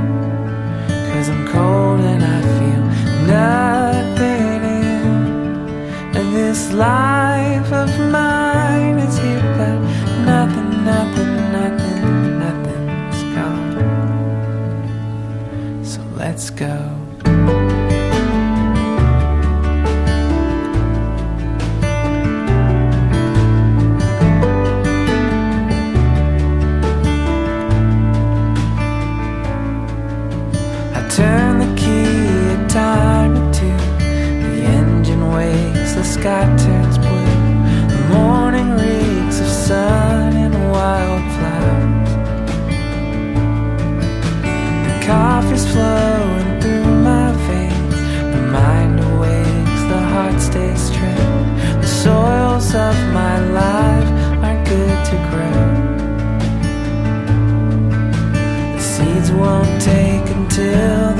Cause 1.12 1.28
I'm 1.28 1.46
cold 1.48 2.00
and 2.00 2.24
I 2.24 2.40
feel 2.56 2.84
nothing 3.26 4.62
in. 4.64 6.32
This 6.32 6.72
life 6.72 7.72
of 7.72 7.90
mine 7.98 8.13
let's 16.34 16.50
go. 16.50 16.66
I 30.92 31.08
turn 31.08 31.60
the 31.60 31.72
key 31.76 31.94
a 32.52 32.66
time 32.68 33.36
or 33.36 33.54
two. 33.54 33.78
The 34.42 34.64
engine 34.80 35.30
wakes, 35.30 35.92
the 35.94 36.02
sky 36.02 36.46
turns 36.56 36.98
blue. 36.98 37.44
The 37.94 38.08
morning 38.12 38.70
reeks 38.72 39.38
of 39.38 39.46
sun 39.46 40.03
till 60.54 61.13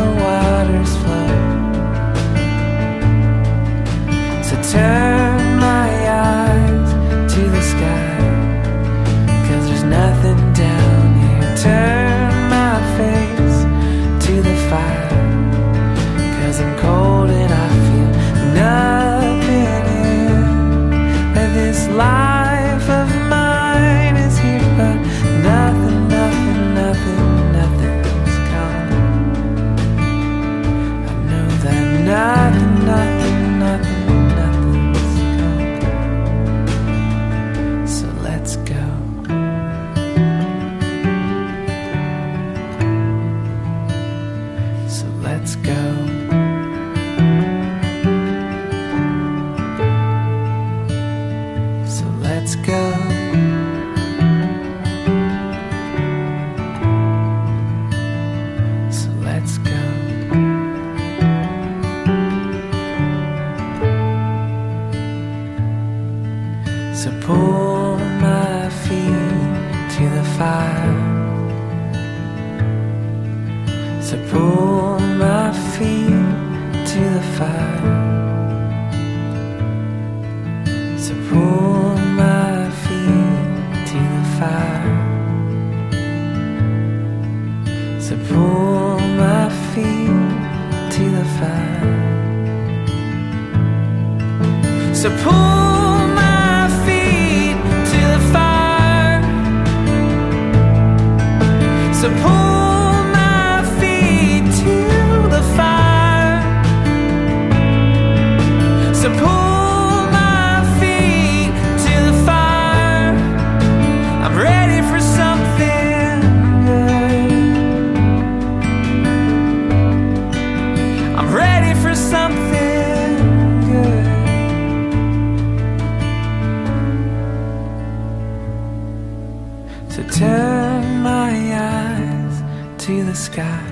sky. 133.15 133.65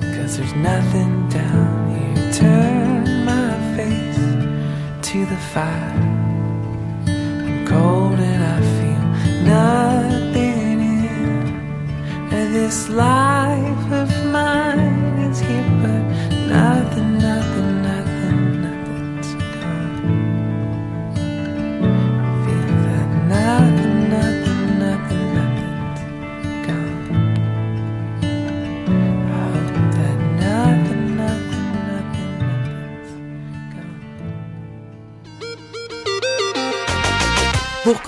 Cause 0.00 0.38
there's 0.38 0.54
nothing 0.54 1.28
down 1.28 1.90
here. 1.96 2.32
Turn 2.32 3.24
my 3.24 3.50
face 3.76 5.08
to 5.08 5.26
the 5.26 5.36
fire. 5.52 5.94
I'm 7.06 7.66
cold 7.66 8.18
and 8.18 8.42
I 8.56 8.60
feel 8.76 9.04
nothing 9.44 10.80
in. 10.80 12.30
And 12.32 12.54
this 12.54 12.88
life 12.88 13.92
of 13.92 14.08
mine 14.26 15.18
is 15.28 15.40
here, 15.40 15.70
but 15.82 16.36
nothing. 16.46 17.09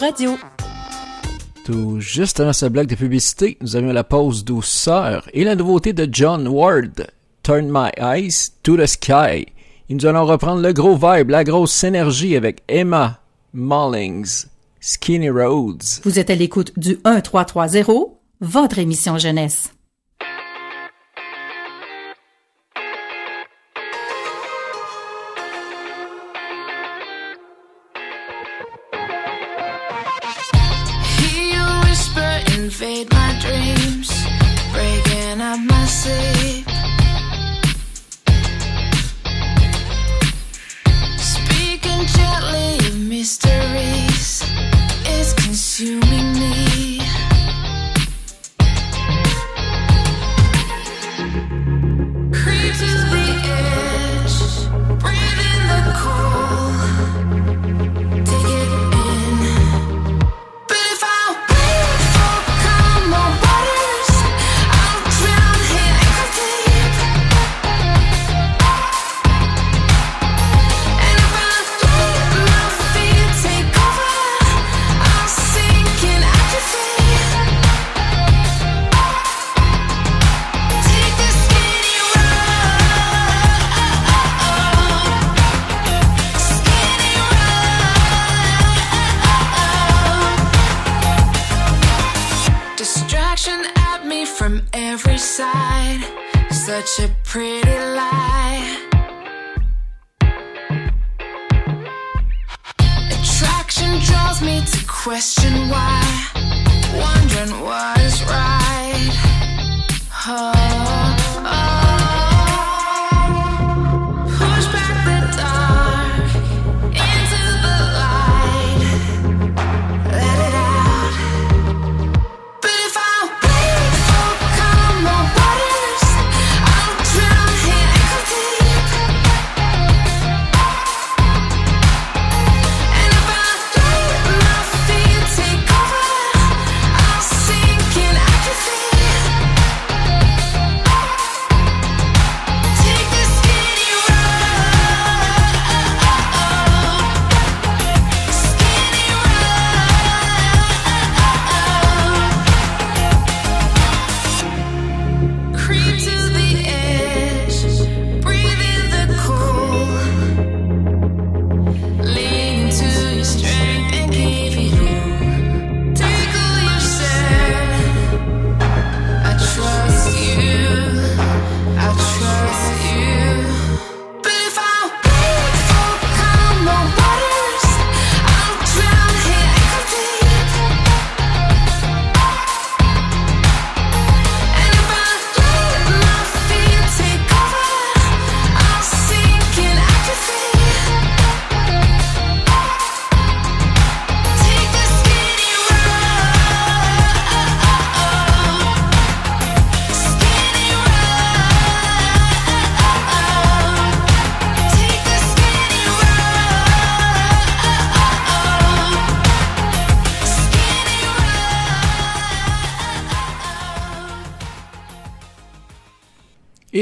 Tout 1.64 2.02
juste 2.02 2.42
avant 2.42 2.52
ce 2.52 2.66
bloc 2.66 2.88
de 2.88 2.96
publicité, 2.96 3.58
nous 3.62 3.78
avions 3.78 3.94
la 3.94 4.04
pause 4.04 4.44
douceur 4.44 5.30
et 5.34 5.46
la 5.46 5.56
nouveauté 5.56 5.94
de 5.94 6.10
John 6.12 6.46
Ward, 6.46 7.08
Turn 7.42 7.70
My 7.72 7.92
Eyes 7.98 8.50
to 8.64 8.76
the 8.76 8.86
Sky. 8.86 9.46
Et 9.90 9.96
nous 9.96 10.06
allons 10.06 10.26
reprendre 10.26 10.62
le 10.62 10.74
gros 10.74 10.98
vibe, 10.98 11.30
la 11.30 11.46
grosse 11.46 11.86
énergie 11.86 12.36
avec 12.36 12.64
Emma 12.68 13.22
Mullings, 13.54 14.48
Skinny 14.82 15.30
Roads. 15.30 16.02
Vous 16.04 16.20
êtes 16.20 16.30
à 16.30 16.36
l'écoute 16.36 16.78
du 16.78 17.00
1330, 17.06 18.10
votre 18.42 18.80
émission 18.80 19.18
jeunesse. 19.18 19.73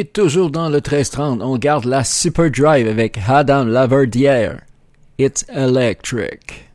Toujours 0.06 0.50
dans 0.50 0.68
le 0.70 0.78
1330, 0.78 1.42
on 1.42 1.58
garde 1.58 1.86
la 1.86 2.04
Super 2.04 2.50
Drive 2.50 2.88
avec 2.88 3.20
Adam 3.28 3.66
Laverdière. 3.66 4.62
It's 5.20 5.46
Electric. 5.48 6.70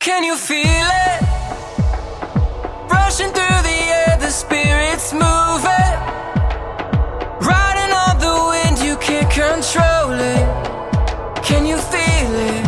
Can 0.00 0.22
you 0.24 0.36
feel 0.36 0.64
it? 0.64 1.22
Rushing 2.90 3.32
through 3.32 3.62
the 3.62 3.80
air, 3.90 4.18
the 4.20 4.30
spirit's 4.30 5.12
moving. 5.12 5.94
Riding 7.40 7.92
on 8.04 8.18
the 8.20 8.34
wind, 8.50 8.78
you 8.86 8.96
can't 8.98 9.30
control 9.30 10.12
it. 10.12 11.42
Can 11.42 11.64
you 11.64 11.78
feel 11.78 12.34
it? 12.34 12.67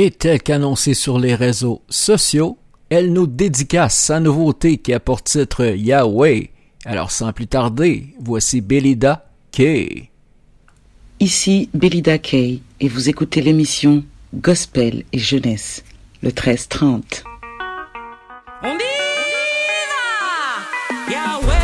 Et 0.00 0.12
telle 0.12 0.40
qu'annoncée 0.40 0.94
sur 0.94 1.18
les 1.18 1.34
réseaux 1.34 1.82
sociaux, 1.88 2.56
elle 2.88 3.12
nous 3.12 3.26
dédicace 3.26 3.98
sa 3.98 4.20
nouveauté 4.20 4.78
qui 4.78 4.94
a 4.94 5.00
pour 5.00 5.24
titre 5.24 5.64
Yahweh. 5.64 6.50
Alors 6.84 7.10
sans 7.10 7.32
plus 7.32 7.48
tarder, 7.48 8.14
voici 8.20 8.60
Belida 8.60 9.28
Kay. 9.50 10.08
Ici 11.18 11.68
Belida 11.74 12.18
Kay 12.18 12.62
et 12.78 12.88
vous 12.88 13.08
écoutez 13.08 13.40
l'émission 13.40 14.04
Gospel 14.36 15.02
et 15.12 15.18
Jeunesse, 15.18 15.82
le 16.22 16.30
13-30. 16.30 17.24
On 18.62 18.78
Yahweh 21.10 21.57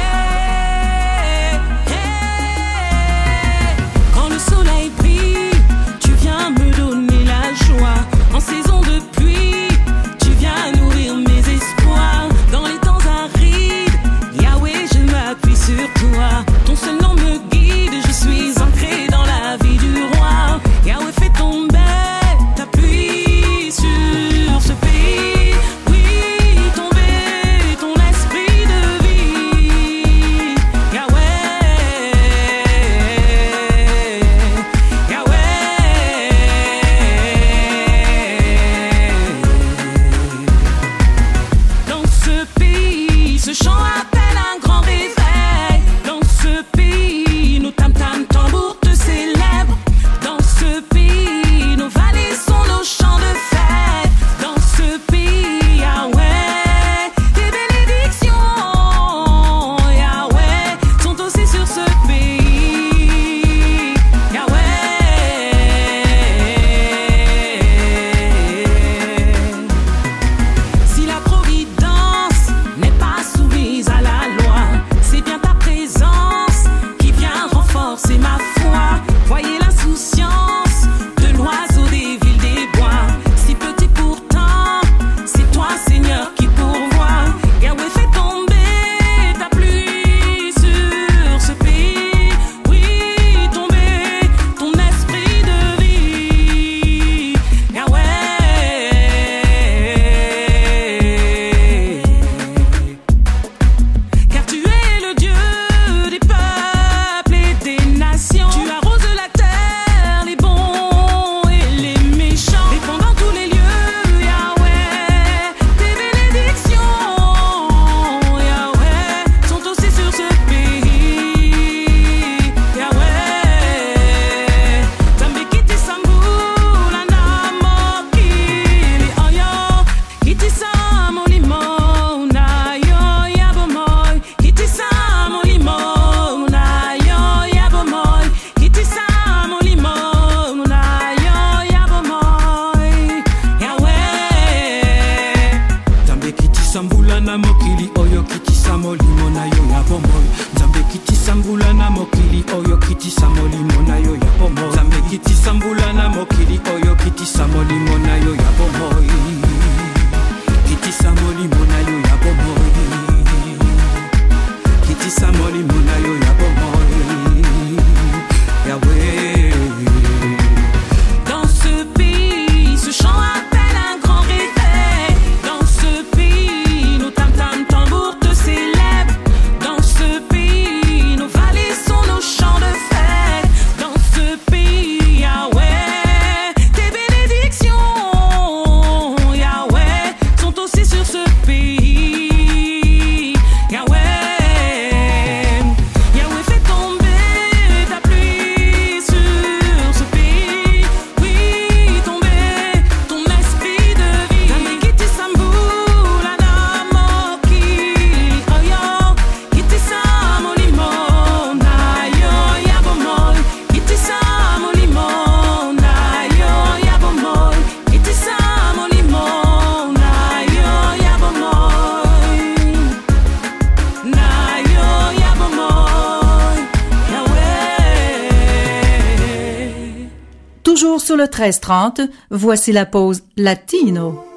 13h30, 231.35 232.09
voici 232.31 232.71
la 232.71 232.87
pause 232.87 233.25
latino. 233.35 234.34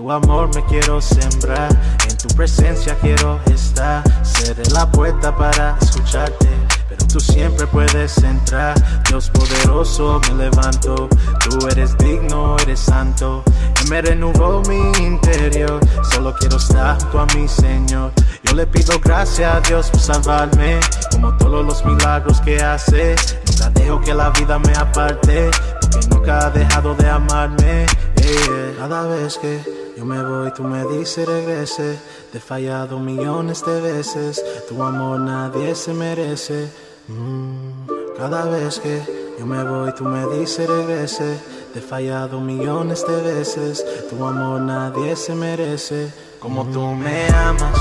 Tu 0.00 0.10
amor 0.10 0.48
me 0.54 0.64
quiero 0.64 0.98
sembrar, 0.98 1.68
en 2.08 2.16
tu 2.16 2.28
presencia 2.28 2.96
quiero 3.02 3.38
estar. 3.52 4.02
Seré 4.24 4.62
la 4.70 4.90
puerta 4.90 5.36
para 5.36 5.76
escucharte, 5.82 6.48
pero 6.88 7.06
tú 7.06 7.20
siempre 7.20 7.66
puedes 7.66 8.16
entrar. 8.24 8.74
Dios 9.08 9.28
poderoso, 9.28 10.18
me 10.28 10.44
levanto. 10.44 11.06
Tú 11.40 11.66
eres 11.68 11.98
digno, 11.98 12.56
eres 12.60 12.80
santo. 12.80 13.44
Él 13.82 13.90
me 13.90 14.00
renovó 14.00 14.62
mi 14.70 14.90
interior. 15.04 15.78
Solo 16.10 16.34
quiero 16.38 16.56
estar 16.56 16.98
junto 17.02 17.20
a 17.20 17.26
mi 17.36 17.46
Señor. 17.46 18.12
Yo 18.44 18.54
le 18.54 18.66
pido 18.66 18.98
gracias 19.04 19.54
a 19.54 19.60
Dios 19.60 19.90
por 19.90 20.00
salvarme, 20.00 20.80
como 21.10 21.36
todos 21.36 21.62
los 21.62 21.84
milagros 21.84 22.40
que 22.40 22.58
hace. 22.62 23.16
Nunca 23.46 23.68
dejo 23.68 24.00
que 24.00 24.14
la 24.14 24.30
vida 24.30 24.58
me 24.58 24.72
aparte, 24.72 25.50
porque 25.78 26.08
nunca 26.08 26.46
ha 26.46 26.50
dejado 26.50 26.94
de 26.94 27.06
amarme. 27.06 27.86
Yeah. 28.16 28.74
Cada 28.78 29.02
vez 29.06 29.36
que 29.36 29.79
yo 30.00 30.06
me 30.06 30.22
voy, 30.22 30.50
tú 30.52 30.64
me 30.64 30.82
dices 30.86 31.28
regrese. 31.28 31.98
Te 32.32 32.38
he 32.38 32.40
fallado 32.40 32.98
millones 32.98 33.62
de 33.66 33.82
veces, 33.82 34.42
tu 34.66 34.82
amor 34.82 35.20
nadie 35.20 35.74
se 35.74 35.92
merece. 35.92 36.70
Mm. 37.06 38.16
Cada 38.16 38.46
vez 38.46 38.80
que 38.80 39.02
yo 39.38 39.44
me 39.44 39.62
voy, 39.62 39.92
tú 39.92 40.04
me 40.04 40.26
dices 40.38 40.66
regrese. 40.66 41.38
Te 41.74 41.80
he 41.80 41.82
fallado 41.82 42.40
millones 42.40 43.06
de 43.06 43.20
veces, 43.20 43.84
tu 44.08 44.24
amor 44.24 44.62
nadie 44.62 45.14
se 45.16 45.34
merece. 45.34 46.10
Como 46.38 46.64
tú 46.68 46.80
me 46.80 47.28
amas, 47.34 47.78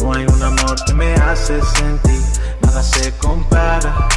no 0.00 0.14
hay 0.14 0.24
un 0.24 0.42
amor 0.42 0.82
que 0.86 0.94
me 0.94 1.12
hace 1.16 1.60
sentir. 1.60 2.22
Nada 2.62 2.82
se 2.82 3.12
compara 3.18 4.08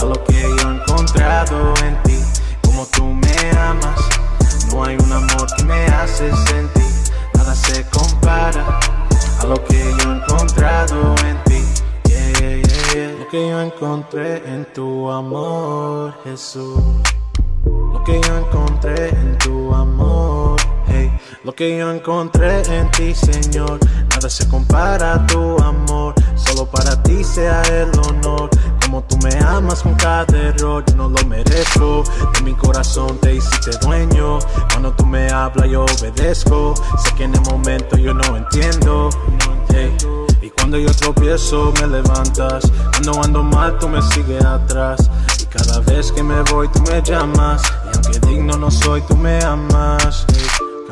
a 0.00 0.04
lo 0.04 0.24
que 0.24 0.42
yo 0.42 0.68
he 0.68 0.74
encontrado 0.74 1.74
en 1.84 2.02
ti. 2.02 2.18
Como 2.60 2.84
tú 2.86 3.04
me 3.04 3.50
amas, 3.56 4.00
no 4.72 4.84
hay 4.84 4.96
un 4.96 5.12
amor 5.12 5.46
que 5.56 5.64
me 5.64 5.84
hace 5.86 6.30
sentir. 6.46 6.92
Nada 7.34 7.54
se 7.54 7.84
compara 7.90 8.80
a 9.40 9.46
lo 9.46 9.62
que 9.64 9.78
yo 9.98 10.12
he 10.12 10.16
encontrado 10.16 11.14
en 11.26 11.44
ti. 11.44 11.62
Lo 13.18 13.28
que 13.28 13.48
yo 13.48 13.60
encontré 13.60 14.42
en 14.46 14.66
tu 14.72 15.10
amor, 15.10 16.14
Jesús. 16.24 16.82
Lo 17.64 18.02
que 18.04 18.20
yo 18.20 18.38
encontré 18.38 19.08
en 19.08 19.38
tu 19.38 19.74
amor. 19.74 20.11
Lo 21.44 21.52
que 21.52 21.76
yo 21.76 21.90
encontré 21.90 22.62
en 22.72 22.88
ti, 22.92 23.12
Señor. 23.14 23.80
Nada 24.10 24.30
se 24.30 24.46
compara 24.48 25.14
a 25.14 25.26
tu 25.26 25.58
amor. 25.60 26.14
Solo 26.36 26.66
para 26.66 27.02
ti 27.02 27.24
sea 27.24 27.62
el 27.62 27.90
honor. 27.98 28.48
Como 28.80 29.02
tú 29.02 29.16
me 29.18 29.36
amas 29.44 29.82
con 29.82 29.94
cada 29.94 30.24
error, 30.38 30.84
yo 30.86 30.94
no 30.94 31.08
lo 31.08 31.24
merezco. 31.26 32.04
De 32.34 32.42
mi 32.42 32.54
corazón 32.54 33.18
te 33.18 33.34
hiciste 33.34 33.72
dueño. 33.78 34.38
Cuando 34.70 34.92
tú 34.92 35.04
me 35.04 35.28
hablas, 35.30 35.68
yo 35.68 35.84
obedezco. 35.84 36.74
Sé 37.02 37.12
que 37.16 37.24
en 37.24 37.34
el 37.34 37.40
momento 37.40 37.96
yo 37.96 38.14
no 38.14 38.36
entiendo. 38.36 39.10
Y 40.40 40.50
cuando 40.50 40.78
yo 40.78 40.94
tropiezo, 40.94 41.72
me 41.80 41.88
levantas. 41.88 42.70
Cuando 42.92 43.20
ando 43.20 43.42
mal, 43.42 43.78
tú 43.80 43.88
me 43.88 44.00
sigues 44.00 44.44
atrás. 44.44 45.10
Y 45.40 45.46
cada 45.46 45.80
vez 45.80 46.12
que 46.12 46.22
me 46.22 46.40
voy, 46.42 46.68
tú 46.68 46.80
me 46.82 47.02
llamas. 47.02 47.62
Y 47.84 47.96
aunque 47.96 48.26
digno 48.28 48.56
no 48.56 48.70
soy, 48.70 49.00
tú 49.02 49.16
me 49.16 49.42
amas. 49.42 50.24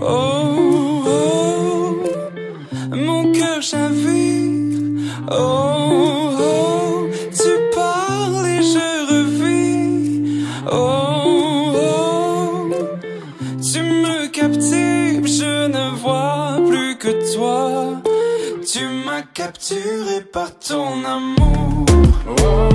Oh, 0.00 1.02
oh, 1.06 2.02
mon 2.90 3.32
cœur 3.32 3.60
chavire. 3.60 4.62
Oh, 5.30 5.34
oh, 5.34 6.31
Tu 18.66 18.86
m'as 18.86 19.22
capturé 19.34 20.20
par 20.32 20.58
ton 20.58 21.04
amour. 21.04 21.86
Tu 22.26 22.71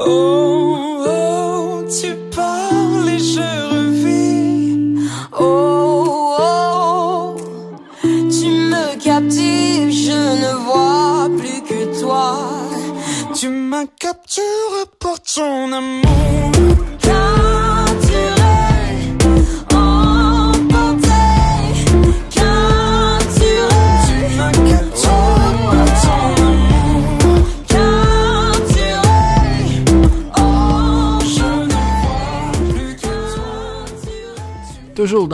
Oh, 0.00 0.37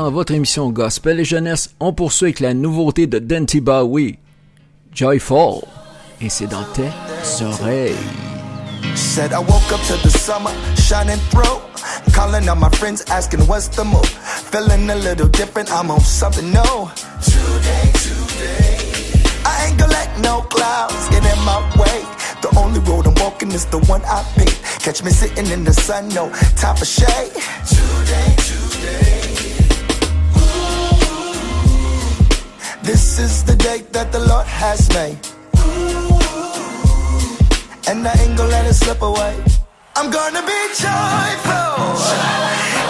dans 0.04 0.10
votre 0.10 0.34
émission 0.34 0.68
Gospel 0.68 1.18
et 1.20 1.24
Jeunesse, 1.24 1.70
on 1.80 1.94
poursuit 1.94 2.26
avec 2.26 2.40
la 2.40 2.52
nouveauté 2.52 3.06
de 3.06 3.18
Dante 3.18 3.56
Bowie, 3.56 4.18
Joyful. 4.92 5.62
Et 6.20 6.28
c'est 6.28 6.46
dans 6.46 6.64
tes 6.74 6.90
oreilles. 7.42 7.96
Said 8.94 9.32
I 9.32 9.38
woke 9.38 9.72
up 9.72 9.80
to 9.86 9.96
the 10.06 10.10
summer 10.10 10.52
shining 10.76 11.18
through. 11.30 11.58
Calling 12.12 12.46
on 12.50 12.58
my 12.60 12.68
friends, 12.76 13.02
asking 13.08 13.46
what's 13.46 13.68
the 13.68 13.82
move. 13.82 14.04
Feeling 14.52 14.90
a 14.90 14.94
little 14.94 15.26
different, 15.28 15.72
I'm 15.72 15.90
on 15.90 16.00
something 16.00 16.52
new. 16.52 16.90
Today, 17.22 17.90
today. 17.94 18.76
I 19.46 19.68
ain't 19.68 19.78
gonna 19.78 19.90
let 19.90 20.20
no 20.20 20.42
clouds 20.50 21.08
get 21.08 21.24
in 21.24 21.44
my 21.46 21.60
way. 21.80 22.04
The 22.42 22.54
only 22.58 22.80
road 22.80 23.06
I'm 23.06 23.14
walking 23.24 23.52
is 23.52 23.64
the 23.64 23.78
one 23.88 24.02
I 24.04 24.22
pick. 24.36 24.52
Catch 24.80 25.02
me 25.02 25.10
sitting 25.10 25.46
in 25.46 25.64
the 25.64 25.72
sun, 25.72 26.10
no 26.10 26.28
time 26.56 26.76
for 26.76 26.84
shade. 26.84 27.32
Today, 27.64 28.36
today. 28.36 29.23
This 32.84 33.18
is 33.18 33.42
the 33.42 33.56
day 33.56 33.80
that 33.92 34.12
the 34.12 34.20
Lord 34.20 34.46
has 34.46 34.88
made. 34.92 35.16
And 37.88 38.06
I 38.06 38.12
ain't 38.20 38.36
gonna 38.36 38.50
let 38.50 38.66
it 38.66 38.74
slip 38.74 39.00
away. 39.00 39.34
I'm 39.96 40.10
gonna 40.10 40.42
be 40.44 40.60
joyful. 40.76 41.80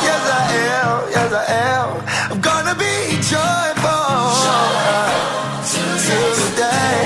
Yes, 0.03 0.23
I 0.35 0.51
am. 0.83 1.11
Yes, 1.15 1.31
I 1.33 1.45
am. 1.71 1.89
I'm 2.33 2.41
gonna 2.41 2.75
be 2.75 3.23
joyful. 3.23 4.35
Today, 6.43 6.99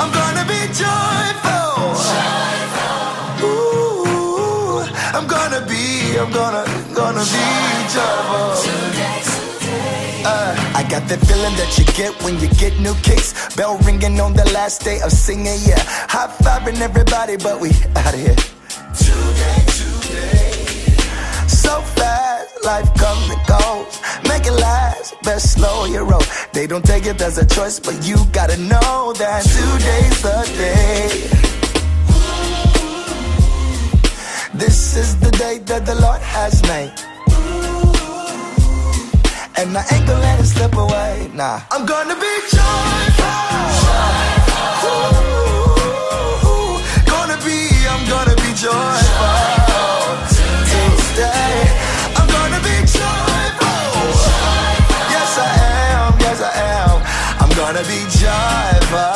I'm 0.00 0.10
gonna 0.10 0.44
be 0.48 0.60
joyful. 0.72 1.92
Ooh, 3.44 4.80
I'm 5.12 5.26
gonna 5.28 5.60
be, 5.68 6.16
I'm 6.16 6.32
gonna, 6.32 6.64
gonna 6.94 7.20
be 7.20 7.44
joyful. 7.92 8.80
Uh, 10.22 10.54
I 10.56 10.59
got 10.90 11.06
that 11.08 11.20
feeling 11.20 11.54
that 11.54 11.78
you 11.78 11.84
get 11.94 12.10
when 12.24 12.34
you 12.40 12.48
get 12.58 12.74
new 12.80 12.94
kicks. 13.06 13.54
Bell 13.54 13.78
ringing 13.86 14.18
on 14.20 14.32
the 14.32 14.44
last 14.50 14.82
day 14.82 15.00
of 15.02 15.12
singing, 15.12 15.60
yeah. 15.62 15.78
High 16.10 16.26
fiving 16.42 16.80
everybody, 16.80 17.36
but 17.36 17.60
we 17.60 17.70
out 17.94 18.12
of 18.12 18.18
here. 18.18 18.34
Today, 18.98 19.62
today. 19.70 20.50
So 21.46 21.80
fast, 21.94 22.64
life 22.64 22.90
comes 22.98 23.30
and 23.30 23.42
goes. 23.46 24.00
Make 24.26 24.46
it 24.46 24.58
last, 24.58 25.14
best 25.22 25.52
slow 25.54 25.84
your 25.84 26.04
roll. 26.04 26.24
They 26.52 26.66
don't 26.66 26.84
take 26.84 27.06
it 27.06 27.22
as 27.22 27.38
a 27.38 27.46
choice, 27.46 27.78
but 27.78 27.94
you 28.04 28.16
gotta 28.32 28.56
know 28.56 29.12
that 29.16 29.42
today's 29.46 30.22
the 30.26 30.38
day. 30.58 31.06
This 34.54 34.96
is 34.96 35.16
the 35.20 35.30
day 35.30 35.58
that 35.70 35.86
the 35.86 35.94
Lord 35.94 36.20
has 36.20 36.60
made. 36.64 37.09
And 39.60 39.76
I 39.76 39.84
ain't 39.92 40.06
gonna 40.06 40.20
let 40.20 40.40
it 40.40 40.46
slip 40.46 40.74
away. 40.74 41.30
Nah. 41.34 41.60
I'm 41.70 41.84
gonna 41.84 42.14
be 42.16 42.34
joyful. 42.48 43.28
Ooh, 46.48 46.80
Gonna 47.04 47.36
be, 47.44 47.68
I'm 47.92 48.00
gonna 48.08 48.36
be 48.40 48.50
joyful. 48.56 50.16
Tuesday. 50.32 51.60
I'm 52.16 52.26
gonna 52.36 52.60
be 52.64 52.76
joyful. 52.88 54.00
Yes, 55.12 55.36
I 55.36 55.52
am. 55.92 56.16
Yes, 56.24 56.40
I 56.40 56.52
am. 56.80 56.96
I'm 57.44 57.52
gonna 57.52 57.84
be 57.84 58.00
joyful. 58.16 59.12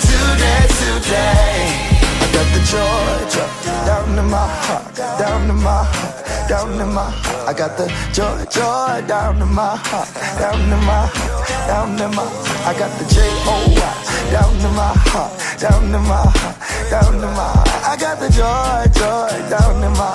Today, 0.00 0.64
today. 0.80 1.92
I 2.24 2.26
got 2.32 2.48
the 2.56 2.60
joy, 2.64 3.12
joy 3.36 3.50
down 3.84 4.18
in 4.18 4.28
my 4.30 4.48
heart, 4.64 4.94
down 4.96 5.50
in 5.50 5.56
my 5.56 5.84
heart, 5.84 6.24
down 6.48 6.80
in 6.80 6.92
my. 6.94 7.12
I 7.46 7.52
got 7.52 7.76
the 7.76 7.86
joy, 8.12 8.44
joy 8.50 9.06
down 9.06 9.40
in 9.40 9.54
my 9.54 9.76
heart, 9.76 10.08
down 10.40 10.60
in 10.60 10.80
my 10.88 11.38
down 11.68 11.90
in 12.00 12.10
my. 12.16 12.24
I 12.64 12.72
got 12.78 12.90
the 12.98 13.04
J 13.14 13.20
O 13.46 13.54
Y 13.68 14.30
down 14.32 14.54
in 14.56 14.74
my 14.74 14.92
heart, 15.10 15.32
down 15.60 15.84
in 15.84 16.02
my 16.08 16.58
down 16.90 17.14
in 17.14 17.32
my. 17.38 17.48
I 17.84 17.96
got 18.00 18.18
the 18.18 18.28
joy, 18.32 18.78
joy 18.98 19.30
down 19.50 19.84
in 19.84 19.92
my. 19.92 20.14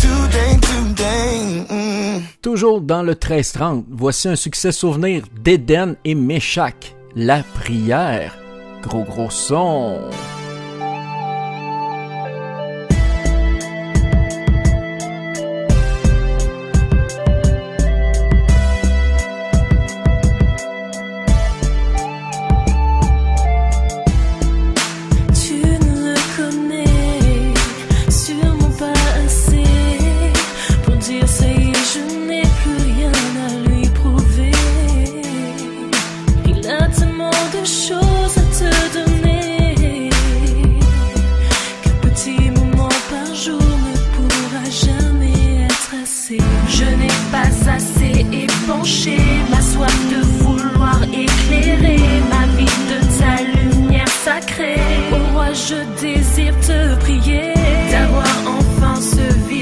Today, 0.00 0.58
today. 0.60 1.66
Mm. 1.70 2.22
Toujours 2.42 2.80
dans 2.80 3.02
le 3.02 3.14
13-30, 3.14 3.84
voici 3.90 4.28
un 4.28 4.36
succès 4.36 4.72
souvenir 4.72 5.22
d'Éden 5.40 5.96
et 6.04 6.14
Méchac, 6.14 6.94
La 7.16 7.42
prière. 7.42 8.36
Gros 8.82 9.04
gros 9.04 9.30
son. 9.30 10.10
Au 55.14 55.32
roi, 55.32 55.52
je 55.52 55.78
désire 56.00 56.56
te 56.60 56.96
prier. 57.04 57.54
D'avoir 57.90 58.34
enfin 58.58 58.96
ce 59.00 59.26
vil 59.48 59.53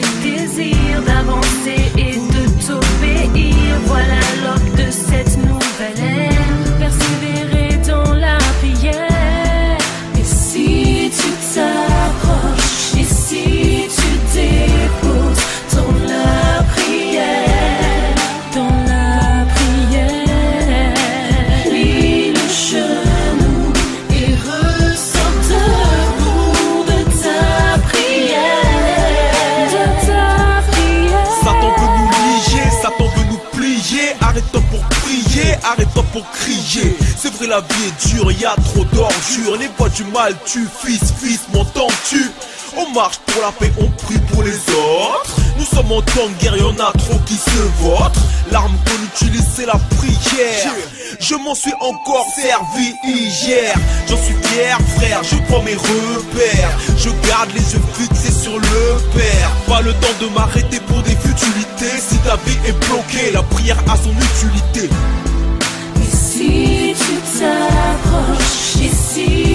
C'est 37.17 37.33
vrai, 37.35 37.47
la 37.47 37.61
vie 37.61 37.87
est 37.87 38.09
dure, 38.09 38.31
y 38.33 38.45
a 38.45 38.55
trop 38.57 38.85
d'ordures. 38.85 39.57
Les 39.59 39.69
voix 39.79 39.89
du 39.89 40.05
mal, 40.05 40.35
tu 40.45 40.67
fils, 40.83 41.13
fils, 41.21 41.41
m'entends-tu? 41.55 42.31
On 42.77 42.91
marche 42.93 43.19
pour 43.27 43.43
la 43.43 43.53
paix, 43.53 43.73
on 43.79 43.87
prie 44.05 44.19
pour 44.33 44.43
les 44.43 44.55
autres. 44.55 45.37
Nous 45.59 45.65
sommes 45.65 45.93
en 45.93 46.03
temps 46.03 46.29
de 46.29 46.43
guerre, 46.43 46.57
y'en 46.57 46.75
a 46.75 46.93
trop 46.93 47.19
qui 47.27 47.35
se 47.35 47.83
votent. 47.83 48.19
L'arme 48.51 48.75
qu'on 48.85 49.27
utilise, 49.27 49.47
c'est 49.55 49.67
la 49.67 49.79
prière. 49.97 50.75
Je 51.21 51.35
m'en 51.35 51.55
suis 51.55 51.73
encore 51.81 52.27
servi 52.35 52.95
hier. 53.05 53.75
J'en 54.09 54.17
suis 54.17 54.35
fier, 54.43 54.79
frère, 54.97 55.23
je 55.23 55.37
prends 55.49 55.63
mes 55.63 55.75
repères. 55.75 56.79
Je 56.97 57.11
garde 57.29 57.51
les 57.55 57.73
yeux 57.75 57.83
fixés 57.95 58.33
sur 58.33 58.59
le 58.59 58.99
Père. 59.15 59.51
Pas 59.67 59.81
le 59.83 59.93
temps 59.95 60.17
de 60.21 60.27
m'arrêter 60.29 60.81
pour 60.81 61.03
des 61.03 61.17
futilités. 61.17 62.01
Si 62.01 62.17
ta 62.19 62.37
vie 62.37 62.59
est 62.67 62.87
bloquée, 62.87 63.31
la 63.33 63.43
prière 63.43 63.79
a 63.89 63.97
son 63.97 64.13
utilité. 64.13 64.91
Si 67.43 68.89
tu 68.89 69.52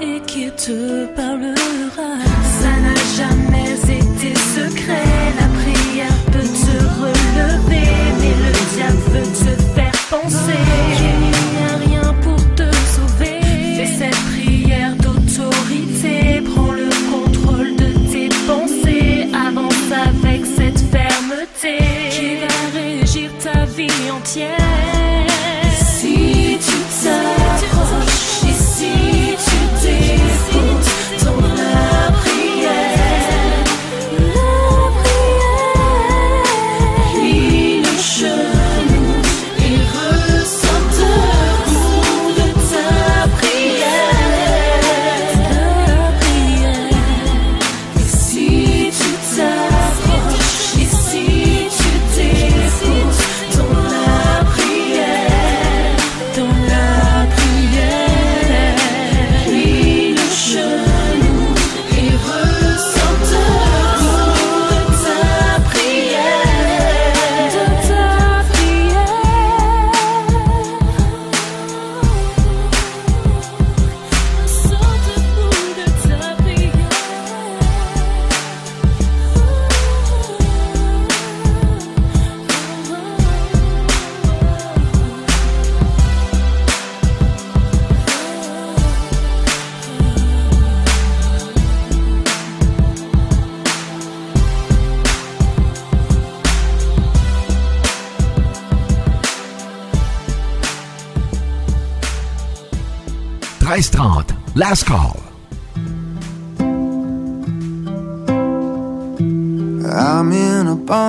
et 0.00 0.20
qu'il 0.26 0.50
te 0.52 1.06
parlera. 1.14 2.10
Ça 2.60 2.72
n'a 2.84 2.98
jamais 3.16 3.72
été 3.98 4.34
secret, 4.56 5.11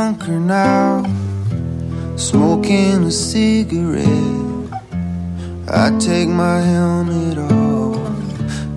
bunker 0.03 0.37
now, 0.37 1.01
smoking 2.17 3.05
a 3.05 3.11
cigarette. 3.11 4.05
I 5.69 5.97
take 5.97 6.27
my 6.27 6.59
helmet 6.59 7.37
off, 7.37 7.95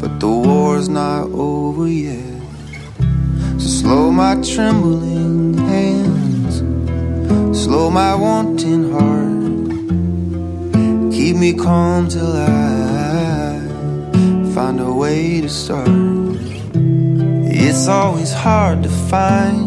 but 0.00 0.20
the 0.20 0.28
war's 0.28 0.88
not 0.88 1.24
over 1.32 1.88
yet. 1.88 2.40
So 3.58 3.66
slow 3.80 4.12
my 4.12 4.40
trembling 4.40 5.58
hands, 5.72 6.58
slow 7.60 7.90
my 7.90 8.14
wanting 8.14 8.84
heart. 8.92 9.46
Keep 11.12 11.36
me 11.44 11.54
calm 11.54 12.06
till 12.08 12.36
I 12.36 13.58
find 14.54 14.78
a 14.78 14.92
way 14.92 15.40
to 15.40 15.48
start. 15.48 15.88
It's 17.66 17.88
always 17.88 18.32
hard 18.32 18.84
to 18.84 18.90
find 19.10 19.65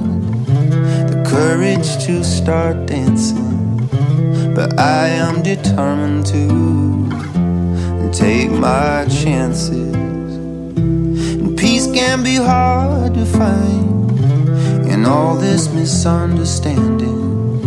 courage 1.29 2.03
to 2.03 2.23
start 2.23 2.87
dancing, 2.87 3.87
but 4.55 4.79
I 4.79 5.09
am 5.09 5.43
determined 5.43 6.25
to 6.25 8.09
take 8.11 8.49
my 8.49 9.05
chances. 9.05 9.93
And 11.37 11.55
peace 11.55 11.85
can 11.85 12.23
be 12.23 12.35
hard 12.35 13.13
to 13.13 13.25
find 13.25 14.11
in 14.89 15.05
all 15.05 15.35
this 15.35 15.71
misunderstanding, 15.71 17.61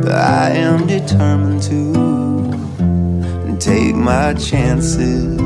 but 0.00 0.14
I 0.14 0.52
am 0.52 0.86
determined 0.86 1.62
to 1.64 3.58
take 3.58 3.94
my 3.94 4.32
chances. 4.32 5.43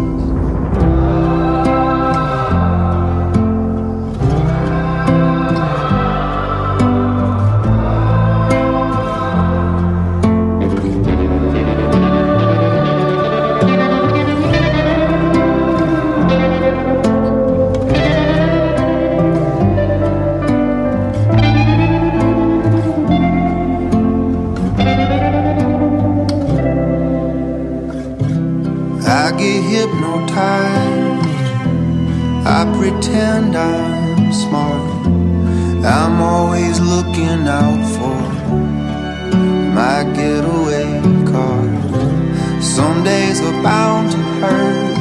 Bound 43.62 44.12
to 44.12 44.18
hurt, 44.40 44.96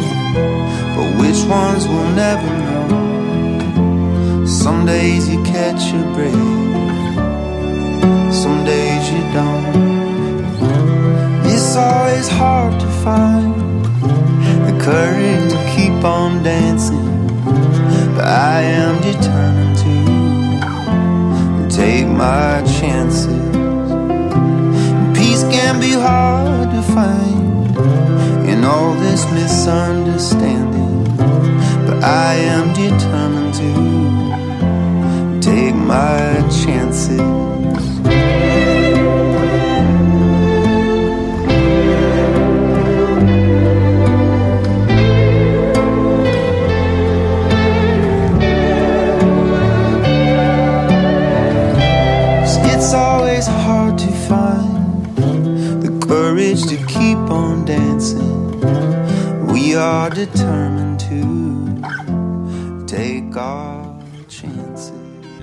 but 0.95 1.07
which 1.19 1.43
ones 1.45 1.87
we'll 1.87 2.13
never 2.15 2.49
know. 2.65 4.45
Some 4.45 4.85
days 4.85 5.29
you 5.29 5.41
catch 5.43 5.93
a 5.93 6.03
break, 6.15 6.33
some 8.33 8.63
days 8.65 9.03
you 9.11 9.21
don't. 9.33 9.87
It's 11.45 11.75
always 11.75 12.27
hard 12.27 12.79
to 12.79 12.87
find 13.05 13.53
the 14.67 14.75
courage 14.83 15.51
to 15.51 15.57
keep 15.75 16.03
on 16.03 16.43
dancing. 16.43 17.07
But 18.15 18.25
I 18.25 18.61
am 18.61 19.01
determined 19.01 19.66
misunderstanding. 29.67 31.03
But 31.85 32.01
I 32.01 32.35
am 32.35 32.73
determined 32.73 33.53
to 33.55 35.49
take 35.51 35.75
my 35.75 36.41
chances. 36.49 36.86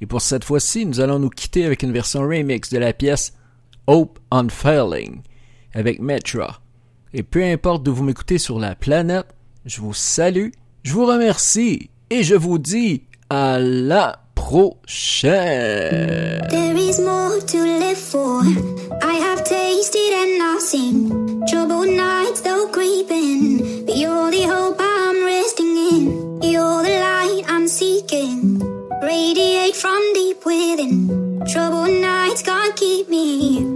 Et 0.00 0.06
pour 0.06 0.20
cette 0.20 0.44
fois-ci, 0.44 0.86
nous 0.86 1.00
allons 1.00 1.18
nous 1.18 1.30
quitter 1.30 1.64
avec 1.64 1.82
une 1.82 1.92
version 1.92 2.20
remix 2.20 2.70
de 2.70 2.78
la 2.78 2.92
pièce 2.92 3.32
Hope 3.86 4.18
Unfailing 4.30 5.22
avec 5.74 6.00
Metra. 6.00 6.60
Et 7.14 7.22
peu 7.22 7.42
importe 7.42 7.82
d'où 7.82 7.94
vous 7.94 8.04
m'écoutez 8.04 8.38
sur 8.38 8.58
la 8.58 8.74
planète, 8.74 9.26
je 9.64 9.80
vous 9.80 9.94
salue, 9.94 10.50
je 10.82 10.92
vous 10.92 11.06
remercie 11.06 11.90
et 12.10 12.22
je 12.22 12.34
vous 12.34 12.58
dis 12.58 13.04
à 13.30 13.58
la 13.58 14.20
prochaine. 14.34 15.32
There 16.50 16.76
is 16.76 17.00
more 17.00 17.40
to 17.46 17.58
live 17.58 17.96
for. 17.98 18.42
I 19.02 19.14
have 19.14 19.44
tasted 19.44 20.12
and 20.12 20.38
not 20.38 20.60
seen 20.60 21.42
troubled 21.48 21.88
nights 21.88 22.42
though 22.42 22.68
creeping. 22.68 23.84
But 23.86 23.96
you're 23.96 24.30
the 24.30 24.42
hope 24.42 24.76
I'm 24.78 25.24
resting 25.24 25.76
in. 25.90 26.42
You're 26.42 26.82
the 26.82 26.98
light 27.00 27.44
I'm 27.48 27.66
seeking. 27.66 28.55
Radiate 29.06 29.76
from 29.76 30.02
deep 30.14 30.44
within. 30.44 31.40
Troubled 31.46 31.90
nights 31.90 32.42
can't 32.42 32.74
keep 32.74 33.08
me. 33.08 33.75